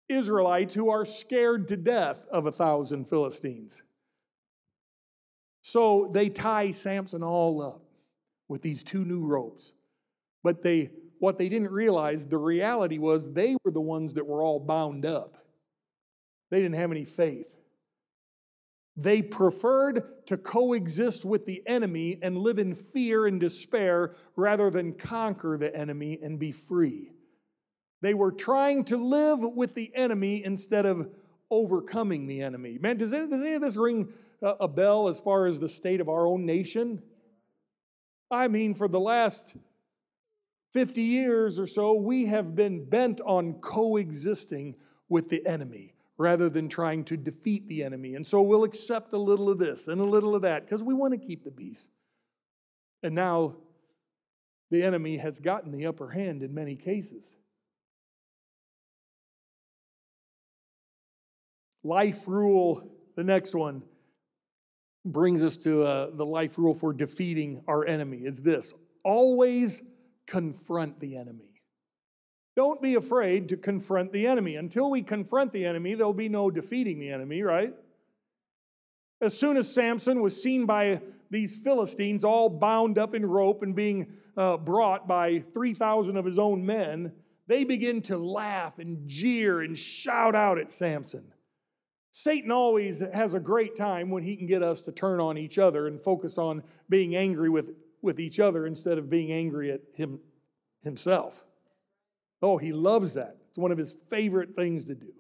Israelites 0.08 0.74
who 0.74 0.90
are 0.90 1.06
scared 1.06 1.70
to 1.70 1.78
death 1.78 2.28
of 2.32 2.46
a 2.46 2.52
thousand 2.52 3.06
Philistines. 3.06 3.82
So 5.62 6.10
they 6.12 6.30
tie 6.30 6.72
Samson 6.72 7.24
all 7.24 7.62
up 7.62 7.91
with 8.52 8.62
these 8.62 8.84
two 8.84 9.04
new 9.04 9.26
ropes. 9.26 9.74
But 10.44 10.62
they 10.62 10.92
what 11.22 11.38
they 11.38 11.50
didn't 11.50 11.72
realize, 11.72 12.26
the 12.26 12.40
reality 12.40 12.98
was 12.98 13.32
they 13.32 13.56
were 13.64 13.70
the 13.72 13.80
ones 13.80 14.16
that 14.16 14.26
were 14.26 14.42
all 14.42 14.60
bound 14.60 15.06
up. 15.06 15.38
They 16.50 16.62
didn't 16.62 16.78
have 16.78 16.92
any 16.92 17.06
faith. 17.06 17.56
They 18.98 19.22
preferred 19.22 20.02
to 20.26 20.38
coexist 20.38 21.24
with 21.24 21.46
the 21.46 21.62
enemy 21.68 22.18
and 22.24 22.38
live 22.38 22.58
in 22.58 22.74
fear 22.74 23.28
and 23.28 23.40
despair 23.40 24.16
rather 24.36 24.72
than 24.72 24.94
conquer 24.94 25.58
the 25.58 25.74
enemy 25.76 26.18
and 26.22 26.40
be 26.40 26.52
free. 26.52 27.12
They 28.02 28.16
were 28.16 28.32
trying 28.32 28.86
to 28.86 28.98
live 28.98 29.40
with 29.42 29.76
the 29.76 29.92
enemy 29.96 30.44
instead 30.44 30.88
of 30.88 31.08
overcoming 31.52 32.26
the 32.26 32.42
enemy. 32.42 32.80
Man, 32.80 32.98
does 32.98 33.14
any, 33.14 33.28
does 33.30 33.42
any 33.42 33.54
of 33.54 33.62
this 33.62 33.78
ring 33.78 34.12
a 34.42 34.68
bell 34.68 35.08
as 35.08 35.22
far 35.22 35.46
as 35.46 35.60
the 35.60 35.70
state 35.70 36.02
of 36.02 36.10
our 36.10 36.26
own 36.26 36.48
nation? 36.48 37.04
I 38.32 38.48
mean, 38.48 38.74
for 38.74 38.88
the 38.88 39.00
last 39.00 39.56
50 40.72 41.02
years 41.02 41.60
or 41.60 41.68
so, 41.68 41.94
we 41.94 42.26
have 42.28 42.56
been 42.56 42.86
bent 42.86 43.20
on 43.26 43.56
coexisting 43.56 44.76
with 45.10 45.28
the 45.28 45.46
enemy 45.46 45.94
rather 46.18 46.50
than 46.50 46.70
trying 46.70 47.04
to 47.04 47.18
defeat 47.18 47.68
the 47.68 47.84
enemy. 47.84 48.16
And 48.16 48.26
so 48.26 48.42
we'll 48.42 48.64
accept 48.64 49.12
a 49.12 49.18
little 49.18 49.50
of 49.50 49.58
this 49.58 49.88
and 49.88 50.00
a 50.00 50.06
little 50.06 50.36
of 50.36 50.44
that 50.44 50.64
because 50.64 50.84
we 50.84 50.94
want 50.94 51.14
to 51.14 51.20
keep 51.20 51.44
the 51.44 51.52
peace. 51.52 51.90
And 53.04 53.16
now 53.16 53.58
the 54.70 54.84
enemy 54.84 55.18
has 55.18 55.40
gotten 55.40 55.72
the 55.72 55.88
upper 55.88 56.10
hand 56.10 56.44
in 56.44 56.54
many 56.54 56.76
cases. 56.76 57.36
Life 61.84 62.28
rule, 62.28 62.96
the 63.16 63.24
next 63.24 63.56
one, 63.56 63.84
brings 65.06 65.44
us 65.44 65.58
to 65.58 65.84
uh, 65.84 66.12
the 66.14 66.26
life 66.26 66.58
rule 66.58 66.74
for 66.74 66.94
defeating 66.94 67.64
our 67.68 67.86
enemy 67.86 68.20
is 68.20 68.42
this 68.42 68.74
always 69.04 69.82
confront 70.28 71.00
the 71.00 71.18
enemy. 71.18 71.52
Don't 72.56 72.82
be 72.82 72.96
afraid 72.96 73.50
to 73.50 73.58
confront 73.58 74.12
the 74.12 74.28
enemy. 74.28 74.56
Until 74.56 74.90
we 74.90 75.02
confront 75.02 75.54
the 75.54 75.66
enemy, 75.66 75.96
there'll 75.96 76.14
be 76.14 76.30
no 76.30 76.52
defeating 76.52 77.00
the 77.00 77.10
enemy, 77.10 77.42
right? 77.42 77.74
As 79.22 79.38
soon 79.38 79.56
as 79.56 79.74
Samson 79.74 80.22
was 80.22 80.42
seen 80.42 80.66
by 80.66 81.02
these 81.30 81.56
Philistines, 81.64 82.24
all 82.24 82.50
bound 82.50 82.98
up 82.98 83.16
in 83.16 83.26
rope 83.26 83.62
and 83.64 83.76
being 83.76 84.08
uh, 84.36 84.58
brought 84.58 85.08
by 85.08 85.40
3,000 85.54 86.18
of 86.18 86.26
his 86.26 86.40
own 86.40 86.66
men, 86.66 87.14
they 87.48 87.64
begin 87.64 88.02
to 88.04 88.18
laugh 88.18 88.80
and 88.80 89.08
jeer 89.08 89.62
and 89.62 89.78
shout 89.78 90.36
out 90.36 90.58
at 90.58 90.72
Samson. 90.72 91.32
Satan 92.12 92.52
always 92.52 93.00
has 93.14 93.34
a 93.34 93.40
great 93.40 93.76
time 93.76 94.10
when 94.10 94.22
he 94.22 94.36
can 94.36 94.46
get 94.46 94.62
us 94.62 94.82
to 94.84 94.92
turn 94.92 95.22
on 95.22 95.38
each 95.38 95.58
other 95.58 95.88
and 95.88 96.00
focus 96.00 96.38
on 96.38 96.62
being 96.90 97.16
angry 97.16 97.50
with, 97.50 97.72
with 98.02 98.20
each 98.20 98.40
other 98.40 98.68
instead 98.68 98.98
of 98.98 99.10
being 99.10 99.32
angry 99.32 99.72
at 99.72 99.82
him 99.96 100.20
himself. 100.84 101.46
Oh, 102.42 102.58
he 102.58 102.74
loves 102.74 103.14
that. 103.14 103.38
It's 103.50 103.58
one 103.58 103.72
of 103.72 103.78
his 103.78 103.96
favorite 104.10 104.56
things 104.56 104.86
to 104.86 104.96
do. 104.96 105.14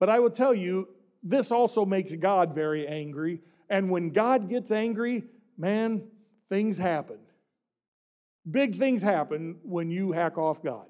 But 0.00 0.08
I 0.08 0.20
will 0.20 0.30
tell 0.30 0.54
you, 0.54 0.88
this 1.22 1.50
also 1.50 1.84
makes 1.84 2.14
God 2.14 2.54
very 2.54 2.86
angry. 2.86 3.40
And 3.68 3.90
when 3.90 4.10
God 4.10 4.48
gets 4.48 4.70
angry, 4.70 5.24
man, 5.58 6.08
things 6.48 6.78
happen. 6.78 7.18
Big 8.50 8.76
things 8.76 9.02
happen 9.02 9.58
when 9.62 9.90
you 9.90 10.12
hack 10.12 10.36
off 10.38 10.62
God. 10.62 10.86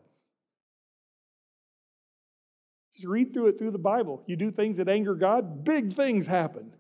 Just 2.95 3.07
read 3.07 3.35
through 3.35 3.49
it 3.49 3.59
through 3.59 3.73
the 3.73 3.79
Bible. 3.79 4.23
You 4.27 4.37
do 4.37 4.51
things 4.51 4.77
that 4.77 4.89
anger 4.89 5.15
God, 5.15 5.65
big 5.65 5.95
things 5.95 6.27
happen. 6.27 6.73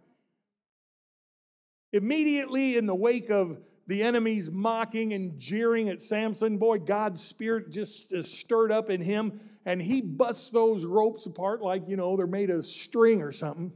Immediately 1.92 2.76
in 2.76 2.86
the 2.86 2.94
wake 2.94 3.30
of 3.30 3.58
the 3.86 4.02
enemies 4.02 4.50
mocking 4.50 5.12
and 5.12 5.38
jeering 5.38 5.88
at 5.88 6.00
Samson, 6.00 6.58
boy, 6.58 6.78
God's 6.78 7.22
spirit 7.22 7.70
just 7.70 8.12
is 8.12 8.32
stirred 8.32 8.72
up 8.72 8.88
in 8.90 9.00
him, 9.00 9.38
and 9.66 9.82
he 9.82 10.00
busts 10.00 10.50
those 10.50 10.84
ropes 10.84 11.26
apart 11.26 11.60
like, 11.62 11.82
you 11.88 11.96
know, 11.96 12.16
they're 12.16 12.26
made 12.26 12.50
of 12.50 12.64
string 12.64 13.20
or 13.20 13.30
something. 13.30 13.72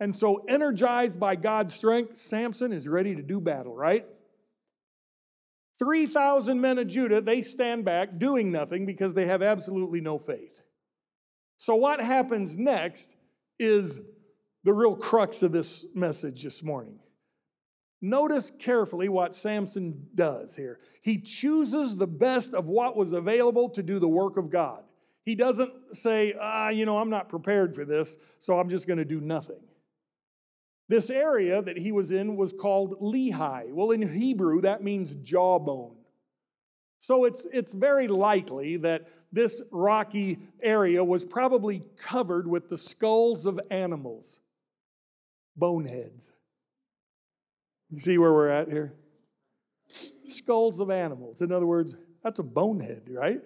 And 0.00 0.16
so, 0.16 0.44
energized 0.48 1.20
by 1.20 1.36
God's 1.36 1.74
strength, 1.74 2.16
Samson 2.16 2.72
is 2.72 2.88
ready 2.88 3.14
to 3.14 3.22
do 3.22 3.40
battle, 3.40 3.76
right? 3.76 4.06
3,000 5.78 6.60
men 6.60 6.78
of 6.78 6.88
Judah, 6.88 7.20
they 7.20 7.42
stand 7.42 7.84
back 7.84 8.18
doing 8.18 8.50
nothing 8.50 8.86
because 8.86 9.14
they 9.14 9.26
have 9.26 9.42
absolutely 9.42 10.00
no 10.00 10.18
faith. 10.18 10.59
So, 11.60 11.74
what 11.76 12.00
happens 12.00 12.56
next 12.56 13.16
is 13.58 14.00
the 14.64 14.72
real 14.72 14.96
crux 14.96 15.42
of 15.42 15.52
this 15.52 15.84
message 15.94 16.42
this 16.42 16.62
morning. 16.62 16.98
Notice 18.00 18.50
carefully 18.50 19.10
what 19.10 19.34
Samson 19.34 20.06
does 20.14 20.56
here. 20.56 20.78
He 21.02 21.20
chooses 21.20 21.96
the 21.96 22.06
best 22.06 22.54
of 22.54 22.68
what 22.68 22.96
was 22.96 23.12
available 23.12 23.68
to 23.68 23.82
do 23.82 23.98
the 23.98 24.08
work 24.08 24.38
of 24.38 24.48
God. 24.48 24.84
He 25.26 25.34
doesn't 25.34 25.70
say, 25.92 26.34
ah, 26.40 26.70
you 26.70 26.86
know, 26.86 26.96
I'm 26.96 27.10
not 27.10 27.28
prepared 27.28 27.74
for 27.74 27.84
this, 27.84 28.16
so 28.38 28.58
I'm 28.58 28.70
just 28.70 28.86
going 28.86 28.96
to 28.96 29.04
do 29.04 29.20
nothing. 29.20 29.60
This 30.88 31.10
area 31.10 31.60
that 31.60 31.76
he 31.76 31.92
was 31.92 32.10
in 32.10 32.36
was 32.36 32.54
called 32.54 32.98
Lehi. 33.02 33.70
Well, 33.70 33.90
in 33.90 34.00
Hebrew, 34.00 34.62
that 34.62 34.82
means 34.82 35.14
jawbone. 35.14 35.99
So 37.02 37.24
it's, 37.24 37.46
it's 37.50 37.72
very 37.72 38.08
likely 38.08 38.76
that 38.76 39.08
this 39.32 39.62
rocky 39.70 40.38
area 40.62 41.02
was 41.02 41.24
probably 41.24 41.82
covered 41.96 42.46
with 42.46 42.68
the 42.68 42.76
skulls 42.76 43.46
of 43.46 43.58
animals, 43.70 44.40
boneheads. 45.56 46.30
You 47.88 48.00
see 48.00 48.18
where 48.18 48.34
we're 48.34 48.50
at 48.50 48.68
here? 48.68 48.92
Skulls 49.88 50.78
of 50.78 50.90
animals. 50.90 51.40
In 51.40 51.52
other 51.52 51.66
words, 51.66 51.96
that's 52.22 52.38
a 52.38 52.42
bonehead, 52.42 53.08
right? 53.08 53.40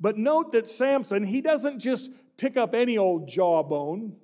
But 0.00 0.18
note 0.18 0.50
that 0.50 0.66
Samson, 0.66 1.22
he 1.22 1.40
doesn't 1.40 1.78
just 1.78 2.10
pick 2.38 2.56
up 2.56 2.74
any 2.74 2.98
old 2.98 3.28
jawbone 3.28 4.16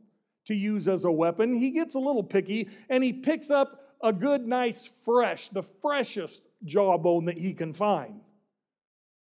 to 0.46 0.56
use 0.56 0.88
as 0.88 1.04
a 1.04 1.12
weapon. 1.12 1.54
He 1.54 1.70
gets 1.70 1.94
a 1.94 2.00
little 2.00 2.24
picky 2.24 2.68
and 2.90 3.04
he 3.04 3.12
picks 3.12 3.52
up 3.52 3.80
a 4.02 4.12
good, 4.12 4.44
nice, 4.44 4.88
fresh, 4.88 5.50
the 5.50 5.62
freshest 5.62 6.42
jawbone 6.64 7.26
that 7.26 7.38
he 7.38 7.54
can 7.54 7.72
find 7.72 8.22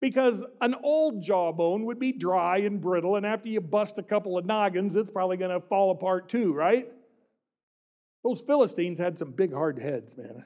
because 0.05 0.45
an 0.61 0.75
old 0.83 1.23
jawbone 1.23 1.87
would 1.87 1.99
be 1.99 2.13
dry 2.13 2.59
and 2.59 2.79
brittle, 2.79 3.17
and 3.17 3.25
after 3.25 3.49
you 3.49 3.59
bust 3.59 3.97
a 3.97 4.03
couple 4.03 4.37
of 4.37 4.45
noggins, 4.45 4.95
it's 4.97 5.11
probably 5.11 5.39
going 5.39 5.51
to 5.51 5.67
fall 5.67 5.91
apart 5.91 6.29
too, 6.29 6.53
right? 6.53 6.89
Those 8.23 8.43
Philistines 8.43 8.99
had 8.99 9.17
some 9.17 9.31
big 9.31 9.55
hard 9.55 9.79
heads, 9.79 10.15
man. 10.19 10.45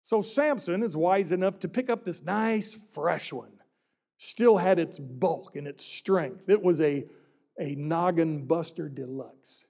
So 0.00 0.20
Samson 0.20 0.82
is 0.82 0.96
wise 0.96 1.30
enough 1.30 1.60
to 1.60 1.68
pick 1.68 1.88
up 1.88 2.04
this 2.04 2.24
nice, 2.24 2.74
fresh 2.74 3.32
one. 3.32 3.52
Still 4.16 4.56
had 4.56 4.80
its 4.80 4.98
bulk 4.98 5.54
and 5.54 5.68
its 5.68 5.84
strength. 5.84 6.48
It 6.48 6.64
was 6.64 6.80
a, 6.80 7.06
a 7.56 7.76
noggin 7.76 8.48
buster 8.48 8.88
deluxe. 8.88 9.64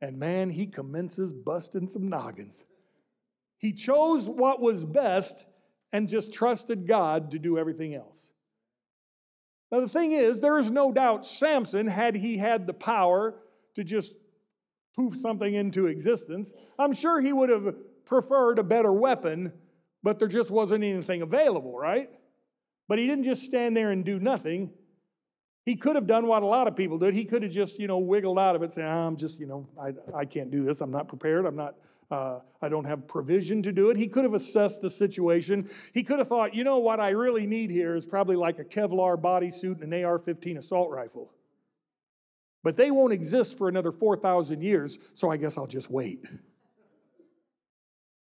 And 0.00 0.18
man, 0.18 0.48
he 0.48 0.66
commences 0.66 1.30
busting 1.30 1.88
some 1.88 2.08
noggins. 2.08 2.64
He 3.58 3.74
chose 3.74 4.30
what 4.30 4.62
was 4.62 4.86
best 4.86 5.44
and 5.92 6.08
just 6.08 6.32
trusted 6.32 6.86
God 6.86 7.30
to 7.30 7.38
do 7.38 7.58
everything 7.58 7.94
else. 7.94 8.32
Now, 9.70 9.80
the 9.80 9.88
thing 9.88 10.12
is, 10.12 10.40
there 10.40 10.58
is 10.58 10.70
no 10.70 10.92
doubt 10.92 11.26
Samson, 11.26 11.86
had 11.86 12.14
he 12.14 12.38
had 12.38 12.66
the 12.66 12.74
power 12.74 13.34
to 13.74 13.84
just 13.84 14.14
poof 14.96 15.14
something 15.14 15.54
into 15.54 15.86
existence, 15.86 16.54
I'm 16.78 16.92
sure 16.92 17.20
he 17.20 17.32
would 17.32 17.50
have 17.50 17.74
preferred 18.06 18.58
a 18.58 18.64
better 18.64 18.92
weapon, 18.92 19.52
but 20.02 20.18
there 20.18 20.28
just 20.28 20.50
wasn't 20.50 20.84
anything 20.84 21.22
available, 21.22 21.78
right? 21.78 22.08
But 22.88 22.98
he 22.98 23.06
didn't 23.06 23.24
just 23.24 23.44
stand 23.44 23.76
there 23.76 23.90
and 23.90 24.04
do 24.04 24.18
nothing. 24.18 24.72
He 25.66 25.76
could 25.76 25.96
have 25.96 26.06
done 26.06 26.26
what 26.26 26.42
a 26.42 26.46
lot 26.46 26.66
of 26.66 26.74
people 26.74 26.98
did. 26.98 27.12
He 27.12 27.26
could 27.26 27.42
have 27.42 27.52
just, 27.52 27.78
you 27.78 27.86
know, 27.86 27.98
wiggled 27.98 28.38
out 28.38 28.56
of 28.56 28.62
it, 28.62 28.72
saying, 28.72 28.88
I'm 28.88 29.16
just, 29.16 29.38
you 29.38 29.46
know, 29.46 29.68
I, 29.78 29.92
I 30.16 30.24
can't 30.24 30.50
do 30.50 30.64
this. 30.64 30.80
I'm 30.80 30.90
not 30.90 31.08
prepared. 31.08 31.44
I'm 31.44 31.56
not 31.56 31.74
uh, 32.10 32.40
I 32.62 32.68
don't 32.68 32.86
have 32.86 33.06
provision 33.06 33.62
to 33.62 33.72
do 33.72 33.90
it. 33.90 33.96
He 33.96 34.08
could 34.08 34.24
have 34.24 34.34
assessed 34.34 34.80
the 34.80 34.90
situation. 34.90 35.68
He 35.92 36.02
could 36.02 36.18
have 36.18 36.28
thought, 36.28 36.54
you 36.54 36.64
know, 36.64 36.78
what 36.78 37.00
I 37.00 37.10
really 37.10 37.46
need 37.46 37.70
here 37.70 37.94
is 37.94 38.06
probably 38.06 38.36
like 38.36 38.58
a 38.58 38.64
Kevlar 38.64 39.20
bodysuit 39.20 39.82
and 39.82 39.92
an 39.92 40.04
AR 40.04 40.18
15 40.18 40.56
assault 40.56 40.90
rifle. 40.90 41.34
But 42.62 42.76
they 42.76 42.90
won't 42.90 43.12
exist 43.12 43.58
for 43.58 43.68
another 43.68 43.92
4,000 43.92 44.62
years, 44.62 44.98
so 45.14 45.30
I 45.30 45.36
guess 45.36 45.58
I'll 45.58 45.66
just 45.66 45.90
wait. 45.90 46.24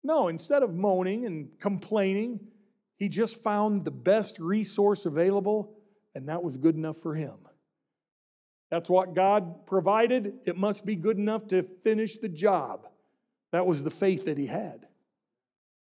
No, 0.03 0.29
instead 0.29 0.63
of 0.63 0.75
moaning 0.75 1.25
and 1.27 1.49
complaining, 1.59 2.41
he 2.97 3.09
just 3.09 3.43
found 3.43 3.85
the 3.85 3.91
best 3.91 4.39
resource 4.39 5.07
available, 5.07 5.79
and 6.15 6.29
that 6.29 6.43
was 6.43 6.57
good 6.57 6.75
enough 6.75 6.99
for 6.99 7.15
him. 7.15 7.39
That's 8.71 8.91
what 8.91 9.15
God 9.15 9.67
provided. 9.67 10.35
It 10.47 10.57
must 10.57 10.85
be 10.85 10.97
good 10.97 11.17
enough 11.17 11.47
to 11.49 11.63
finish 11.63 12.19
the 12.19 12.29
job. 12.29 12.89
That 13.55 13.67
was 13.67 13.85
the 13.85 13.91
faith 13.91 14.25
that 14.25 14.37
he 14.37 14.47
had. 14.47 14.89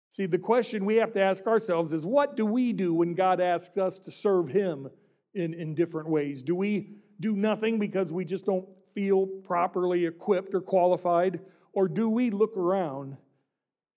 See, 0.09 0.25
the 0.25 0.37
question 0.37 0.83
we 0.83 0.97
have 0.97 1.13
to 1.13 1.21
ask 1.21 1.47
ourselves 1.47 1.93
is 1.93 2.05
what 2.05 2.35
do 2.35 2.45
we 2.45 2.73
do 2.73 2.93
when 2.93 3.13
God 3.13 3.39
asks 3.39 3.77
us 3.77 3.97
to 3.99 4.11
serve 4.11 4.49
him 4.49 4.89
in, 5.33 5.53
in 5.53 5.73
different 5.73 6.09
ways? 6.09 6.43
Do 6.43 6.53
we 6.53 6.97
do 7.21 7.33
nothing 7.33 7.79
because 7.79 8.11
we 8.11 8.25
just 8.25 8.45
don't 8.45 8.67
feel 8.93 9.25
properly 9.25 10.05
equipped 10.05 10.53
or 10.53 10.59
qualified? 10.59 11.39
Or 11.71 11.87
do 11.87 12.09
we 12.09 12.29
look 12.29 12.57
around 12.57 13.15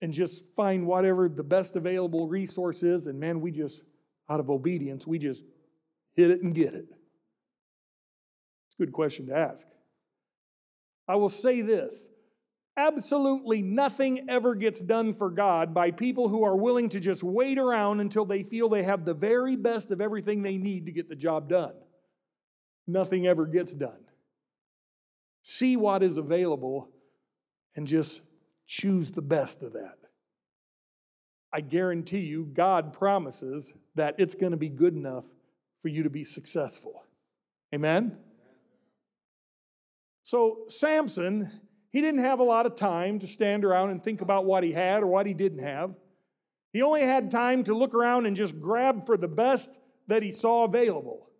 and 0.01 0.13
just 0.13 0.45
find 0.55 0.87
whatever 0.87 1.27
the 1.27 1.43
best 1.43 1.75
available 1.75 2.29
resource 2.29 2.81
is 2.81 3.07
and 3.07 3.19
man, 3.19 3.41
we 3.41 3.51
just, 3.51 3.83
out 4.29 4.39
of 4.39 4.49
obedience, 4.49 5.05
we 5.05 5.19
just 5.19 5.43
hit 6.13 6.31
it 6.31 6.41
and 6.43 6.55
get 6.55 6.75
it? 6.75 6.85
It's 8.67 8.75
a 8.79 8.85
good 8.85 8.93
question 8.93 9.25
to 9.25 9.35
ask. 9.35 9.67
I 11.09 11.17
will 11.17 11.27
say 11.27 11.59
this 11.59 12.09
Absolutely 12.77 13.61
nothing 13.61 14.29
ever 14.29 14.53
gets 14.53 14.81
done 14.81 15.13
for 15.13 15.29
God 15.29 15.73
by 15.73 15.91
people 15.91 16.27
who 16.27 16.43
are 16.43 16.57
willing 16.57 16.89
to 16.89 16.99
just 16.99 17.23
wait 17.23 17.57
around 17.57 18.01
until 18.01 18.25
they 18.25 18.43
feel 18.43 18.67
they 18.67 18.83
have 18.83 19.05
the 19.05 19.13
very 19.13 19.55
best 19.55 19.91
of 19.91 20.01
everything 20.01 20.43
they 20.43 20.57
need 20.57 20.85
to 20.87 20.91
get 20.91 21.07
the 21.07 21.15
job 21.15 21.47
done. 21.49 21.73
nothing 22.87 23.25
ever 23.25 23.45
gets 23.45 23.73
done. 23.73 24.03
See 25.41 25.77
what 25.77 26.03
is 26.03 26.17
available 26.17 26.89
and 27.75 27.87
just 27.87 28.21
choose 28.67 29.11
the 29.11 29.21
best 29.21 29.63
of 29.63 29.73
that. 29.73 29.95
I 31.53 31.61
guarantee 31.61 32.19
you, 32.19 32.45
God 32.45 32.93
promises 32.93 33.73
that 33.95 34.15
it's 34.17 34.35
going 34.35 34.51
to 34.51 34.57
be 34.57 34.69
good 34.69 34.93
enough 34.93 35.25
for 35.79 35.87
you 35.87 36.03
to 36.03 36.09
be 36.09 36.23
successful. 36.23 37.05
Amen? 37.73 38.17
So, 40.21 40.63
Samson, 40.67 41.49
he 41.95 42.01
didn't 42.01 42.25
have 42.25 42.41
a 42.41 42.43
lot 42.43 42.65
of 42.65 42.75
time 42.75 43.19
to 43.19 43.25
stand 43.25 43.63
around 43.63 43.89
and 43.89 44.03
think 44.03 44.19
about 44.19 44.43
what 44.43 44.65
he 44.65 44.73
had 44.73 45.01
or 45.01 45.07
what 45.07 45.25
he 45.25 45.33
didn't 45.33 45.59
have. 45.59 45.95
He 46.73 46.81
only 46.81 47.03
had 47.03 47.31
time 47.31 47.63
to 47.63 47.73
look 47.73 47.93
around 47.93 48.25
and 48.25 48.35
just 48.35 48.59
grab 48.59 49.05
for 49.05 49.15
the 49.15 49.29
best 49.29 49.79
that 50.07 50.21
he 50.21 50.29
saw 50.29 50.65
available. 50.65 51.31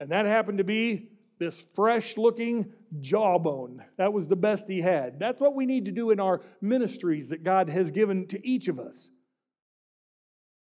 And 0.00 0.10
that 0.10 0.26
happened 0.26 0.58
to 0.58 0.64
be 0.64 1.12
this 1.38 1.60
fresh 1.60 2.16
looking 2.16 2.72
jawbone. 2.98 3.84
That 3.96 4.12
was 4.12 4.26
the 4.26 4.34
best 4.34 4.66
he 4.66 4.80
had. 4.80 5.20
That's 5.20 5.40
what 5.40 5.54
we 5.54 5.66
need 5.66 5.84
to 5.84 5.92
do 5.92 6.10
in 6.10 6.18
our 6.18 6.42
ministries 6.60 7.28
that 7.28 7.44
God 7.44 7.68
has 7.68 7.92
given 7.92 8.26
to 8.26 8.44
each 8.44 8.66
of 8.66 8.80
us. 8.80 9.08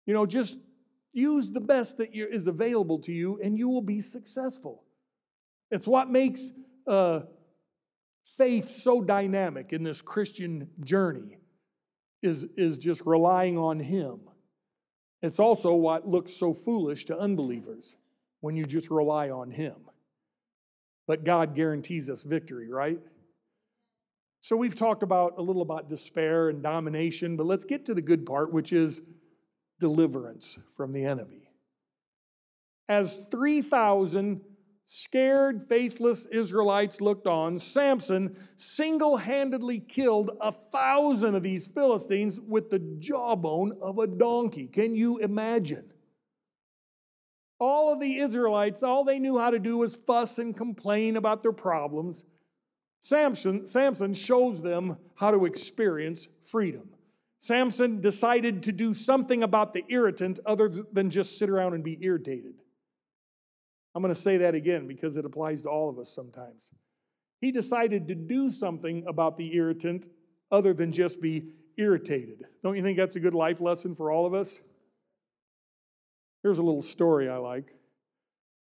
You 0.04 0.14
know, 0.14 0.26
just 0.26 0.58
use 1.12 1.52
the 1.52 1.60
best 1.60 1.98
that 1.98 2.08
is 2.12 2.48
available 2.48 2.98
to 3.02 3.12
you 3.12 3.38
and 3.40 3.56
you 3.56 3.68
will 3.68 3.82
be 3.82 4.00
successful. 4.00 4.82
It's 5.70 5.86
what 5.86 6.10
makes 6.10 6.50
uh, 6.88 7.20
faith 8.36 8.68
so 8.68 9.02
dynamic 9.02 9.72
in 9.72 9.82
this 9.82 10.02
Christian 10.02 10.68
journey 10.84 11.38
is, 12.22 12.44
is 12.56 12.78
just 12.78 13.06
relying 13.06 13.58
on 13.58 13.78
Him. 13.78 14.20
It's 15.22 15.38
also 15.38 15.74
what 15.74 16.06
looks 16.06 16.32
so 16.32 16.54
foolish 16.54 17.06
to 17.06 17.18
unbelievers 17.18 17.96
when 18.40 18.56
you 18.56 18.64
just 18.64 18.90
rely 18.90 19.30
on 19.30 19.50
Him. 19.50 19.76
But 21.06 21.24
God 21.24 21.54
guarantees 21.54 22.10
us 22.10 22.22
victory, 22.22 22.70
right? 22.70 22.98
So 24.40 24.56
we've 24.56 24.76
talked 24.76 25.02
about 25.02 25.34
a 25.38 25.42
little 25.42 25.62
about 25.62 25.88
despair 25.88 26.48
and 26.48 26.62
domination, 26.62 27.36
but 27.36 27.46
let's 27.46 27.64
get 27.64 27.86
to 27.86 27.94
the 27.94 28.02
good 28.02 28.24
part, 28.24 28.52
which 28.52 28.72
is 28.72 29.00
deliverance 29.80 30.58
from 30.76 30.92
the 30.92 31.04
enemy. 31.04 31.50
As 32.88 33.26
3,000 33.30 34.40
scared, 34.90 35.62
faithless 35.62 36.24
Israelites 36.24 37.02
looked 37.02 37.26
on, 37.26 37.58
Samson 37.58 38.34
single 38.56 39.18
handedly 39.18 39.80
killed 39.80 40.30
a 40.40 40.50
thousand 40.50 41.34
of 41.34 41.42
these 41.42 41.66
Philistines 41.66 42.40
with 42.40 42.70
the 42.70 42.78
jawbone 42.98 43.76
of 43.82 43.98
a 43.98 44.06
donkey. 44.06 44.66
Can 44.66 44.94
you 44.94 45.18
imagine? 45.18 45.92
All 47.60 47.92
of 47.92 48.00
the 48.00 48.16
Israelites, 48.16 48.82
all 48.82 49.04
they 49.04 49.18
knew 49.18 49.38
how 49.38 49.50
to 49.50 49.58
do 49.58 49.76
was 49.76 49.94
fuss 49.94 50.38
and 50.38 50.56
complain 50.56 51.18
about 51.18 51.42
their 51.42 51.52
problems. 51.52 52.24
Samson, 53.00 53.66
Samson 53.66 54.14
shows 54.14 54.62
them 54.62 54.96
how 55.18 55.30
to 55.32 55.44
experience 55.44 56.28
freedom. 56.50 56.88
Samson 57.36 58.00
decided 58.00 58.62
to 58.62 58.72
do 58.72 58.94
something 58.94 59.42
about 59.42 59.74
the 59.74 59.84
irritant 59.90 60.40
other 60.46 60.70
than 60.70 61.10
just 61.10 61.38
sit 61.38 61.50
around 61.50 61.74
and 61.74 61.84
be 61.84 61.98
irritated. 62.00 62.54
I'm 63.94 64.02
going 64.02 64.14
to 64.14 64.20
say 64.20 64.38
that 64.38 64.54
again 64.54 64.86
because 64.86 65.16
it 65.16 65.24
applies 65.24 65.62
to 65.62 65.70
all 65.70 65.88
of 65.88 65.98
us 65.98 66.14
sometimes. 66.14 66.70
He 67.40 67.52
decided 67.52 68.08
to 68.08 68.14
do 68.14 68.50
something 68.50 69.04
about 69.06 69.36
the 69.36 69.54
irritant 69.54 70.08
other 70.50 70.74
than 70.74 70.92
just 70.92 71.20
be 71.20 71.50
irritated. 71.76 72.44
Don't 72.62 72.76
you 72.76 72.82
think 72.82 72.98
that's 72.98 73.16
a 73.16 73.20
good 73.20 73.34
life 73.34 73.60
lesson 73.60 73.94
for 73.94 74.10
all 74.10 74.26
of 74.26 74.34
us? 74.34 74.60
Here's 76.42 76.58
a 76.58 76.62
little 76.62 76.82
story 76.82 77.28
I 77.28 77.36
like. 77.36 77.74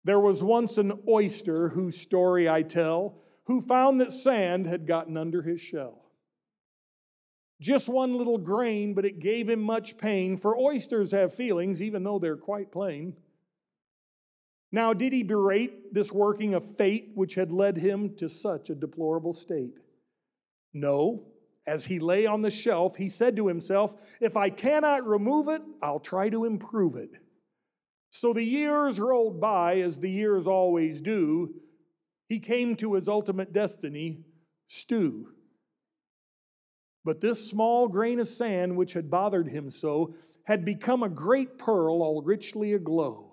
There 0.05 0.20
was 0.20 0.42
once 0.42 0.79
an 0.79 0.92
oyster 1.09 1.70
whose 1.70 1.98
story 1.98 2.48
I 2.48 2.62
tell, 2.62 3.22
who 3.46 3.61
found 3.61 4.00
that 4.00 4.12
sand 4.12 4.66
had 4.66 4.87
gotten 4.87 5.16
under 5.16 5.42
his 5.42 5.61
shell. 5.61 6.05
Just 7.61 7.88
one 7.88 8.16
little 8.16 8.37
grain, 8.37 8.94
but 8.94 9.07
it 9.07 9.18
gave 9.18 9.48
him 9.48 9.61
much 9.61 9.96
pain, 9.96 10.37
for 10.37 10.59
oysters 10.59 11.12
have 11.12 11.33
feelings, 11.35 11.81
even 11.81 12.03
though 12.03 12.18
they're 12.18 12.37
quite 12.37 12.70
plain. 12.72 13.14
Now, 14.74 14.92
did 14.92 15.12
he 15.12 15.22
berate 15.22 15.94
this 15.94 16.10
working 16.10 16.52
of 16.52 16.64
fate 16.64 17.12
which 17.14 17.37
had 17.37 17.52
led 17.52 17.76
him 17.76 18.16
to 18.16 18.28
such 18.28 18.70
a 18.70 18.74
deplorable 18.74 19.32
state? 19.32 19.78
No. 20.72 21.26
As 21.64 21.84
he 21.84 22.00
lay 22.00 22.26
on 22.26 22.42
the 22.42 22.50
shelf, 22.50 22.96
he 22.96 23.08
said 23.08 23.37
to 23.37 23.46
himself, 23.46 23.94
If 24.20 24.37
I 24.37 24.50
cannot 24.50 25.06
remove 25.06 25.46
it, 25.46 25.62
I'll 25.80 26.00
try 26.00 26.28
to 26.28 26.44
improve 26.44 26.96
it. 26.96 27.10
So 28.10 28.32
the 28.32 28.42
years 28.42 28.98
rolled 28.98 29.40
by 29.40 29.76
as 29.76 30.00
the 30.00 30.10
years 30.10 30.48
always 30.48 31.00
do. 31.00 31.54
He 32.26 32.40
came 32.40 32.74
to 32.78 32.94
his 32.94 33.08
ultimate 33.08 33.52
destiny, 33.52 34.24
stew. 34.66 35.28
But 37.04 37.20
this 37.20 37.48
small 37.48 37.87
grain 37.87 38.18
of 38.18 38.26
sand, 38.26 38.76
which 38.76 38.94
had 38.94 39.08
bothered 39.08 39.46
him 39.46 39.70
so, 39.70 40.16
had 40.46 40.64
become 40.64 41.04
a 41.04 41.08
great 41.08 41.58
pearl, 41.58 42.02
all 42.02 42.22
richly 42.22 42.72
aglow. 42.72 43.23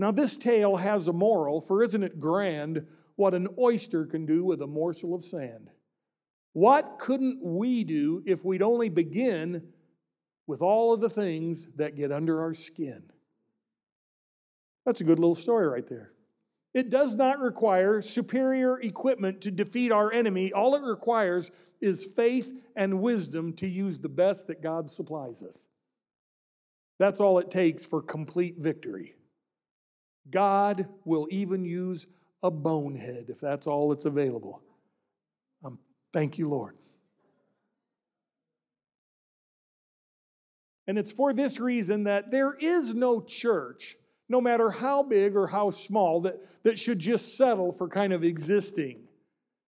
Now, 0.00 0.12
this 0.12 0.38
tale 0.38 0.76
has 0.76 1.08
a 1.08 1.12
moral, 1.12 1.60
for 1.60 1.82
isn't 1.82 2.02
it 2.02 2.18
grand 2.18 2.86
what 3.16 3.34
an 3.34 3.48
oyster 3.58 4.06
can 4.06 4.24
do 4.24 4.42
with 4.42 4.62
a 4.62 4.66
morsel 4.66 5.14
of 5.14 5.22
sand? 5.22 5.70
What 6.54 6.98
couldn't 6.98 7.42
we 7.42 7.84
do 7.84 8.22
if 8.24 8.42
we'd 8.42 8.62
only 8.62 8.88
begin 8.88 9.74
with 10.46 10.62
all 10.62 10.94
of 10.94 11.02
the 11.02 11.10
things 11.10 11.68
that 11.76 11.96
get 11.96 12.12
under 12.12 12.40
our 12.40 12.54
skin? 12.54 13.10
That's 14.86 15.02
a 15.02 15.04
good 15.04 15.18
little 15.18 15.34
story 15.34 15.68
right 15.68 15.86
there. 15.86 16.12
It 16.72 16.88
does 16.88 17.14
not 17.14 17.38
require 17.38 18.00
superior 18.00 18.80
equipment 18.80 19.42
to 19.42 19.50
defeat 19.50 19.92
our 19.92 20.10
enemy. 20.10 20.50
All 20.50 20.76
it 20.76 20.82
requires 20.82 21.50
is 21.82 22.06
faith 22.06 22.66
and 22.74 23.02
wisdom 23.02 23.52
to 23.56 23.68
use 23.68 23.98
the 23.98 24.08
best 24.08 24.46
that 24.46 24.62
God 24.62 24.88
supplies 24.88 25.42
us. 25.42 25.68
That's 26.98 27.20
all 27.20 27.38
it 27.38 27.50
takes 27.50 27.84
for 27.84 28.00
complete 28.00 28.56
victory. 28.56 29.16
God 30.30 30.88
will 31.04 31.26
even 31.30 31.64
use 31.64 32.06
a 32.42 32.50
bonehead 32.50 33.26
if 33.28 33.40
that's 33.40 33.66
all 33.66 33.90
that's 33.90 34.04
available. 34.04 34.62
Um, 35.64 35.78
thank 36.12 36.38
you, 36.38 36.48
Lord. 36.48 36.76
And 40.86 40.98
it's 40.98 41.12
for 41.12 41.32
this 41.32 41.60
reason 41.60 42.04
that 42.04 42.30
there 42.30 42.54
is 42.58 42.94
no 42.94 43.20
church 43.20 43.96
no 44.30 44.40
matter 44.40 44.70
how 44.70 45.02
big 45.02 45.34
or 45.34 45.48
how 45.48 45.70
small, 45.70 46.20
that, 46.20 46.36
that 46.62 46.78
should 46.78 47.00
just 47.00 47.36
settle 47.36 47.72
for 47.72 47.88
kind 47.88 48.12
of 48.12 48.22
existing, 48.22 49.02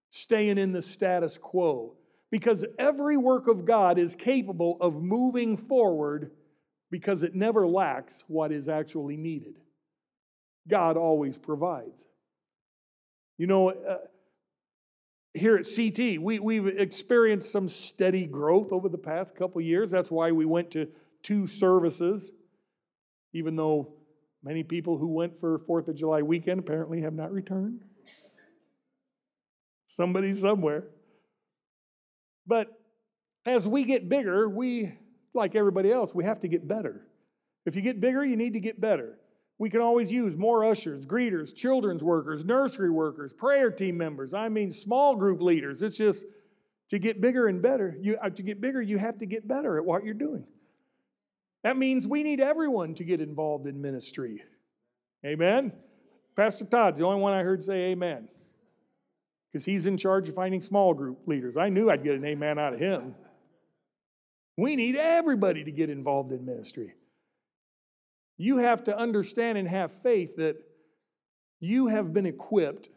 staying 0.08 0.56
in 0.56 0.70
the 0.70 0.80
status 0.80 1.36
quo. 1.36 1.96
Because 2.30 2.64
every 2.78 3.16
work 3.16 3.48
of 3.48 3.64
God 3.64 3.98
is 3.98 4.14
capable 4.14 4.78
of 4.80 5.02
moving 5.02 5.56
forward 5.56 6.30
because 6.92 7.24
it 7.24 7.34
never 7.34 7.66
lacks 7.66 8.24
what 8.28 8.52
is 8.52 8.68
actually 8.68 9.16
needed. 9.16 9.56
God 10.68 10.96
always 10.96 11.38
provides. 11.38 12.06
You 13.38 13.46
know, 13.46 13.70
uh, 13.70 13.98
here 15.34 15.56
at 15.56 15.64
CT, 15.64 16.20
we, 16.20 16.38
we've 16.38 16.66
experienced 16.66 17.50
some 17.50 17.66
steady 17.66 18.26
growth 18.26 18.70
over 18.70 18.88
the 18.88 18.98
past 18.98 19.34
couple 19.34 19.60
years. 19.60 19.90
That's 19.90 20.10
why 20.10 20.32
we 20.32 20.44
went 20.44 20.70
to 20.72 20.88
two 21.22 21.46
services, 21.46 22.32
even 23.32 23.56
though 23.56 23.94
Many 24.42 24.64
people 24.64 24.98
who 24.98 25.08
went 25.08 25.38
for 25.38 25.56
Fourth 25.58 25.88
of 25.88 25.94
July 25.94 26.22
weekend 26.22 26.58
apparently 26.58 27.02
have 27.02 27.14
not 27.14 27.32
returned. 27.32 27.84
Somebody 29.86 30.32
somewhere. 30.32 30.88
But 32.46 32.68
as 33.46 33.68
we 33.68 33.84
get 33.84 34.08
bigger, 34.08 34.48
we, 34.48 34.92
like 35.32 35.54
everybody 35.54 35.92
else, 35.92 36.14
we 36.14 36.24
have 36.24 36.40
to 36.40 36.48
get 36.48 36.66
better. 36.66 37.06
If 37.64 37.76
you 37.76 37.82
get 37.82 38.00
bigger, 38.00 38.24
you 38.24 38.36
need 38.36 38.54
to 38.54 38.60
get 38.60 38.80
better. 38.80 39.18
We 39.62 39.70
can 39.70 39.80
always 39.80 40.10
use 40.10 40.36
more 40.36 40.64
ushers, 40.64 41.06
greeters, 41.06 41.54
children's 41.54 42.02
workers, 42.02 42.44
nursery 42.44 42.90
workers, 42.90 43.32
prayer 43.32 43.70
team 43.70 43.96
members. 43.96 44.34
I 44.34 44.48
mean, 44.48 44.72
small 44.72 45.14
group 45.14 45.40
leaders. 45.40 45.84
It's 45.84 45.96
just 45.96 46.26
to 46.88 46.98
get 46.98 47.20
bigger 47.20 47.46
and 47.46 47.62
better. 47.62 47.96
You, 48.00 48.16
uh, 48.20 48.30
to 48.30 48.42
get 48.42 48.60
bigger, 48.60 48.82
you 48.82 48.98
have 48.98 49.18
to 49.18 49.26
get 49.26 49.46
better 49.46 49.78
at 49.78 49.84
what 49.84 50.02
you're 50.02 50.14
doing. 50.14 50.44
That 51.62 51.76
means 51.76 52.08
we 52.08 52.24
need 52.24 52.40
everyone 52.40 52.94
to 52.94 53.04
get 53.04 53.20
involved 53.20 53.66
in 53.66 53.80
ministry. 53.80 54.42
Amen? 55.24 55.72
Pastor 56.34 56.64
Todd's 56.64 56.98
the 56.98 57.06
only 57.06 57.22
one 57.22 57.32
I 57.32 57.44
heard 57.44 57.62
say 57.62 57.92
amen 57.92 58.28
because 59.46 59.64
he's 59.64 59.86
in 59.86 59.96
charge 59.96 60.28
of 60.28 60.34
finding 60.34 60.60
small 60.60 60.92
group 60.92 61.20
leaders. 61.26 61.56
I 61.56 61.68
knew 61.68 61.88
I'd 61.88 62.02
get 62.02 62.16
an 62.16 62.24
amen 62.24 62.58
out 62.58 62.72
of 62.72 62.80
him. 62.80 63.14
We 64.56 64.74
need 64.74 64.96
everybody 64.96 65.62
to 65.62 65.70
get 65.70 65.88
involved 65.88 66.32
in 66.32 66.44
ministry. 66.44 66.94
You 68.42 68.56
have 68.56 68.82
to 68.84 68.98
understand 68.98 69.56
and 69.56 69.68
have 69.68 69.92
faith 69.92 70.34
that 70.34 70.56
you 71.60 71.86
have 71.86 72.12
been 72.12 72.26
equipped 72.26 72.88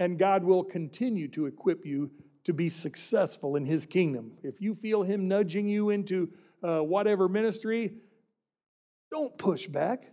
and 0.00 0.18
God 0.18 0.42
will 0.42 0.64
continue 0.64 1.28
to 1.28 1.46
equip 1.46 1.86
you 1.86 2.10
to 2.42 2.52
be 2.52 2.68
successful 2.68 3.54
in 3.54 3.64
His 3.64 3.86
kingdom. 3.86 4.36
If 4.42 4.60
you 4.60 4.74
feel 4.74 5.04
Him 5.04 5.28
nudging 5.28 5.68
you 5.68 5.90
into 5.90 6.32
uh, 6.64 6.80
whatever 6.80 7.28
ministry, 7.28 7.92
don't 9.12 9.38
push 9.38 9.68
back. 9.68 10.10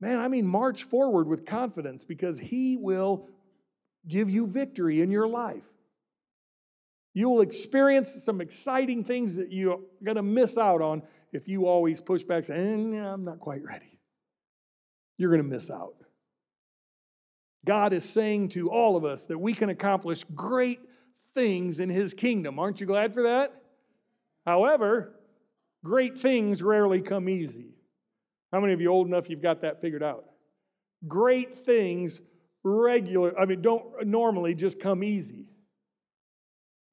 Man, 0.00 0.20
I 0.20 0.28
mean, 0.28 0.46
march 0.46 0.84
forward 0.84 1.26
with 1.26 1.44
confidence 1.44 2.04
because 2.04 2.38
He 2.38 2.76
will 2.76 3.28
give 4.06 4.30
you 4.30 4.46
victory 4.46 5.00
in 5.00 5.10
your 5.10 5.26
life. 5.26 5.66
You 7.18 7.28
will 7.30 7.40
experience 7.40 8.22
some 8.22 8.40
exciting 8.40 9.02
things 9.02 9.34
that 9.34 9.50
you're 9.50 9.80
going 10.04 10.18
to 10.18 10.22
miss 10.22 10.56
out 10.56 10.80
on 10.80 11.02
if 11.32 11.48
you 11.48 11.66
always 11.66 12.00
push 12.00 12.22
back 12.22 12.44
saying, 12.44 12.94
eh, 12.94 13.12
I'm 13.12 13.24
not 13.24 13.40
quite 13.40 13.64
ready. 13.64 13.98
You're 15.16 15.30
going 15.30 15.42
to 15.42 15.48
miss 15.48 15.68
out. 15.68 15.96
God 17.66 17.92
is 17.92 18.08
saying 18.08 18.50
to 18.50 18.70
all 18.70 18.94
of 18.96 19.04
us 19.04 19.26
that 19.26 19.38
we 19.38 19.52
can 19.52 19.68
accomplish 19.68 20.22
great 20.22 20.78
things 21.34 21.80
in 21.80 21.88
His 21.88 22.14
kingdom. 22.14 22.60
Aren't 22.60 22.80
you 22.80 22.86
glad 22.86 23.12
for 23.12 23.24
that? 23.24 23.52
However, 24.46 25.18
great 25.82 26.16
things 26.16 26.62
rarely 26.62 27.02
come 27.02 27.28
easy. 27.28 27.74
How 28.52 28.60
many 28.60 28.74
of 28.74 28.80
you 28.80 28.92
old 28.92 29.08
enough 29.08 29.28
you've 29.28 29.42
got 29.42 29.62
that 29.62 29.80
figured 29.80 30.04
out? 30.04 30.24
Great 31.08 31.58
things 31.58 32.20
regular, 32.62 33.36
I 33.36 33.44
mean, 33.44 33.60
don't 33.60 34.06
normally 34.06 34.54
just 34.54 34.78
come 34.78 35.02
easy. 35.02 35.48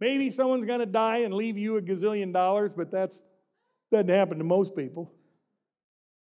Maybe 0.06 0.30
someone's 0.30 0.66
going 0.66 0.82
to 0.82 0.86
die 0.86 1.24
and 1.24 1.34
leave 1.34 1.58
you 1.58 1.78
a 1.78 1.82
gazillion 1.82 2.32
dollars, 2.32 2.76
but 2.76 2.92
that's 2.92 3.24
doesn't 3.92 4.10
happen 4.10 4.38
to 4.38 4.44
most 4.44 4.76
people. 4.76 5.12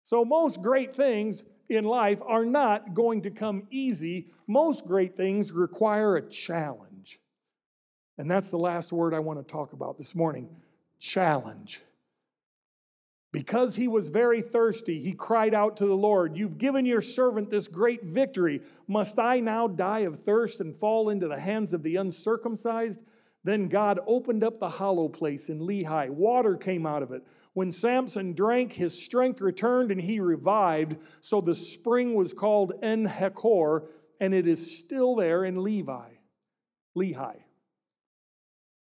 So 0.03 0.25
most 0.25 0.61
great 0.61 0.93
things 0.93 1.45
in 1.69 1.85
life 1.85 2.21
are 2.27 2.43
not 2.43 2.93
going 2.93 3.21
to 3.21 3.31
come 3.31 3.67
easy. 3.71 4.27
Most 4.45 4.85
great 4.85 5.15
things 5.15 5.53
require 5.53 6.17
a 6.17 6.29
challenge. 6.29 7.19
And 8.17 8.29
that's 8.29 8.51
the 8.51 8.57
last 8.57 8.91
word 8.91 9.13
I 9.13 9.19
want 9.19 9.39
to 9.39 9.49
talk 9.49 9.71
about 9.71 9.97
this 9.97 10.15
morning 10.15 10.49
challenge. 10.99 11.79
Because 13.31 13.77
he 13.77 13.87
was 13.87 14.09
very 14.09 14.41
thirsty, 14.41 14.99
he 14.99 15.13
cried 15.13 15.53
out 15.53 15.77
to 15.77 15.85
the 15.85 15.95
Lord, 15.95 16.35
You've 16.35 16.57
given 16.57 16.83
your 16.83 16.99
servant 16.99 17.49
this 17.49 17.69
great 17.69 18.03
victory. 18.03 18.63
Must 18.89 19.17
I 19.17 19.39
now 19.39 19.69
die 19.69 19.99
of 19.99 20.19
thirst 20.19 20.59
and 20.59 20.75
fall 20.75 21.07
into 21.07 21.29
the 21.29 21.39
hands 21.39 21.73
of 21.73 21.83
the 21.83 21.95
uncircumcised? 21.95 23.01
Then 23.43 23.67
God 23.67 23.99
opened 24.05 24.43
up 24.43 24.59
the 24.59 24.69
hollow 24.69 25.07
place 25.07 25.49
in 25.49 25.59
Lehi. 25.59 26.09
Water 26.09 26.55
came 26.55 26.85
out 26.85 27.01
of 27.01 27.11
it. 27.11 27.23
When 27.53 27.71
Samson 27.71 28.33
drank, 28.33 28.73
his 28.73 29.03
strength 29.03 29.41
returned 29.41 29.91
and 29.91 29.99
he 29.99 30.19
revived. 30.19 30.97
So 31.21 31.41
the 31.41 31.55
spring 31.55 32.13
was 32.13 32.33
called 32.33 32.73
En 32.83 33.07
Hakkore, 33.07 33.87
and 34.19 34.33
it 34.35 34.47
is 34.47 34.77
still 34.77 35.15
there 35.15 35.43
in 35.43 35.63
Levi. 35.63 36.09
Lehi. 36.95 37.35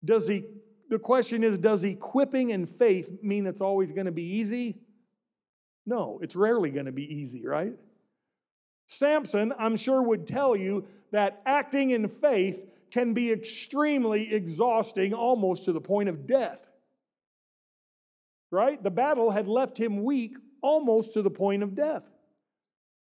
Does 0.06 0.28
he, 0.28 0.44
the 0.90 1.00
question 1.00 1.44
is, 1.44 1.58
does 1.58 1.84
equipping 1.84 2.54
and 2.54 2.70
faith 2.70 3.12
mean 3.22 3.48
it's 3.48 3.62
always 3.62 3.92
going 3.92 4.06
to 4.06 4.12
be 4.14 4.38
easy? 4.38 4.80
No, 5.86 6.20
it's 6.22 6.36
rarely 6.36 6.70
going 6.70 6.86
to 6.86 6.92
be 6.92 7.14
easy, 7.14 7.46
right? 7.46 7.74
Samson, 8.88 9.54
I'm 9.60 9.78
sure, 9.78 10.02
would 10.02 10.26
tell 10.26 10.56
you 10.56 10.86
that 11.12 11.42
acting 11.46 11.92
in 11.92 12.08
faith 12.08 12.66
can 12.90 13.14
be 13.14 13.32
extremely 13.32 14.34
exhausting, 14.34 15.14
almost 15.14 15.66
to 15.66 15.74
the 15.74 15.82
point 15.82 16.10
of 16.10 16.26
death. 16.26 16.66
Right? 18.50 18.82
The 18.82 18.92
battle 18.92 19.30
had 19.30 19.48
left 19.48 19.78
him 19.78 20.04
weak 20.04 20.36
almost 20.62 21.14
to 21.14 21.22
the 21.22 21.30
point 21.30 21.64
of 21.64 21.76
death. 21.76 22.10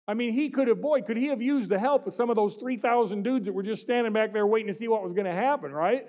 I 0.06 0.14
mean, 0.14 0.32
he 0.32 0.50
could 0.50 0.68
have, 0.68 0.82
boy, 0.82 1.00
could 1.00 1.16
he 1.16 1.28
have 1.28 1.40
used 1.40 1.70
the 1.70 1.78
help 1.78 2.06
of 2.06 2.12
some 2.12 2.28
of 2.28 2.36
those 2.36 2.56
3,000 2.56 3.22
dudes 3.22 3.46
that 3.46 3.52
were 3.52 3.62
just 3.62 3.80
standing 3.80 4.12
back 4.12 4.32
there 4.32 4.46
waiting 4.46 4.66
to 4.66 4.74
see 4.74 4.88
what 4.88 5.02
was 5.02 5.14
going 5.14 5.24
to 5.26 5.34
happen, 5.34 5.72
right? 5.72 6.06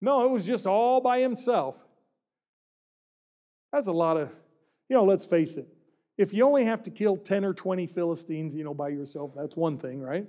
No, 0.00 0.24
it 0.24 0.30
was 0.30 0.46
just 0.46 0.66
all 0.66 1.00
by 1.00 1.18
himself. 1.18 1.84
That's 3.72 3.88
a 3.88 3.92
lot 3.92 4.18
of, 4.18 4.32
you 4.88 4.96
know, 4.96 5.04
let's 5.04 5.24
face 5.24 5.56
it. 5.56 5.66
If 6.18 6.34
you 6.34 6.44
only 6.44 6.64
have 6.64 6.82
to 6.82 6.90
kill 6.90 7.16
10 7.16 7.44
or 7.44 7.54
20 7.54 7.86
Philistines, 7.86 8.54
you 8.54 8.64
know, 8.64 8.74
by 8.74 8.88
yourself, 8.88 9.32
that's 9.34 9.56
one 9.56 9.78
thing, 9.78 10.00
right? 10.00 10.26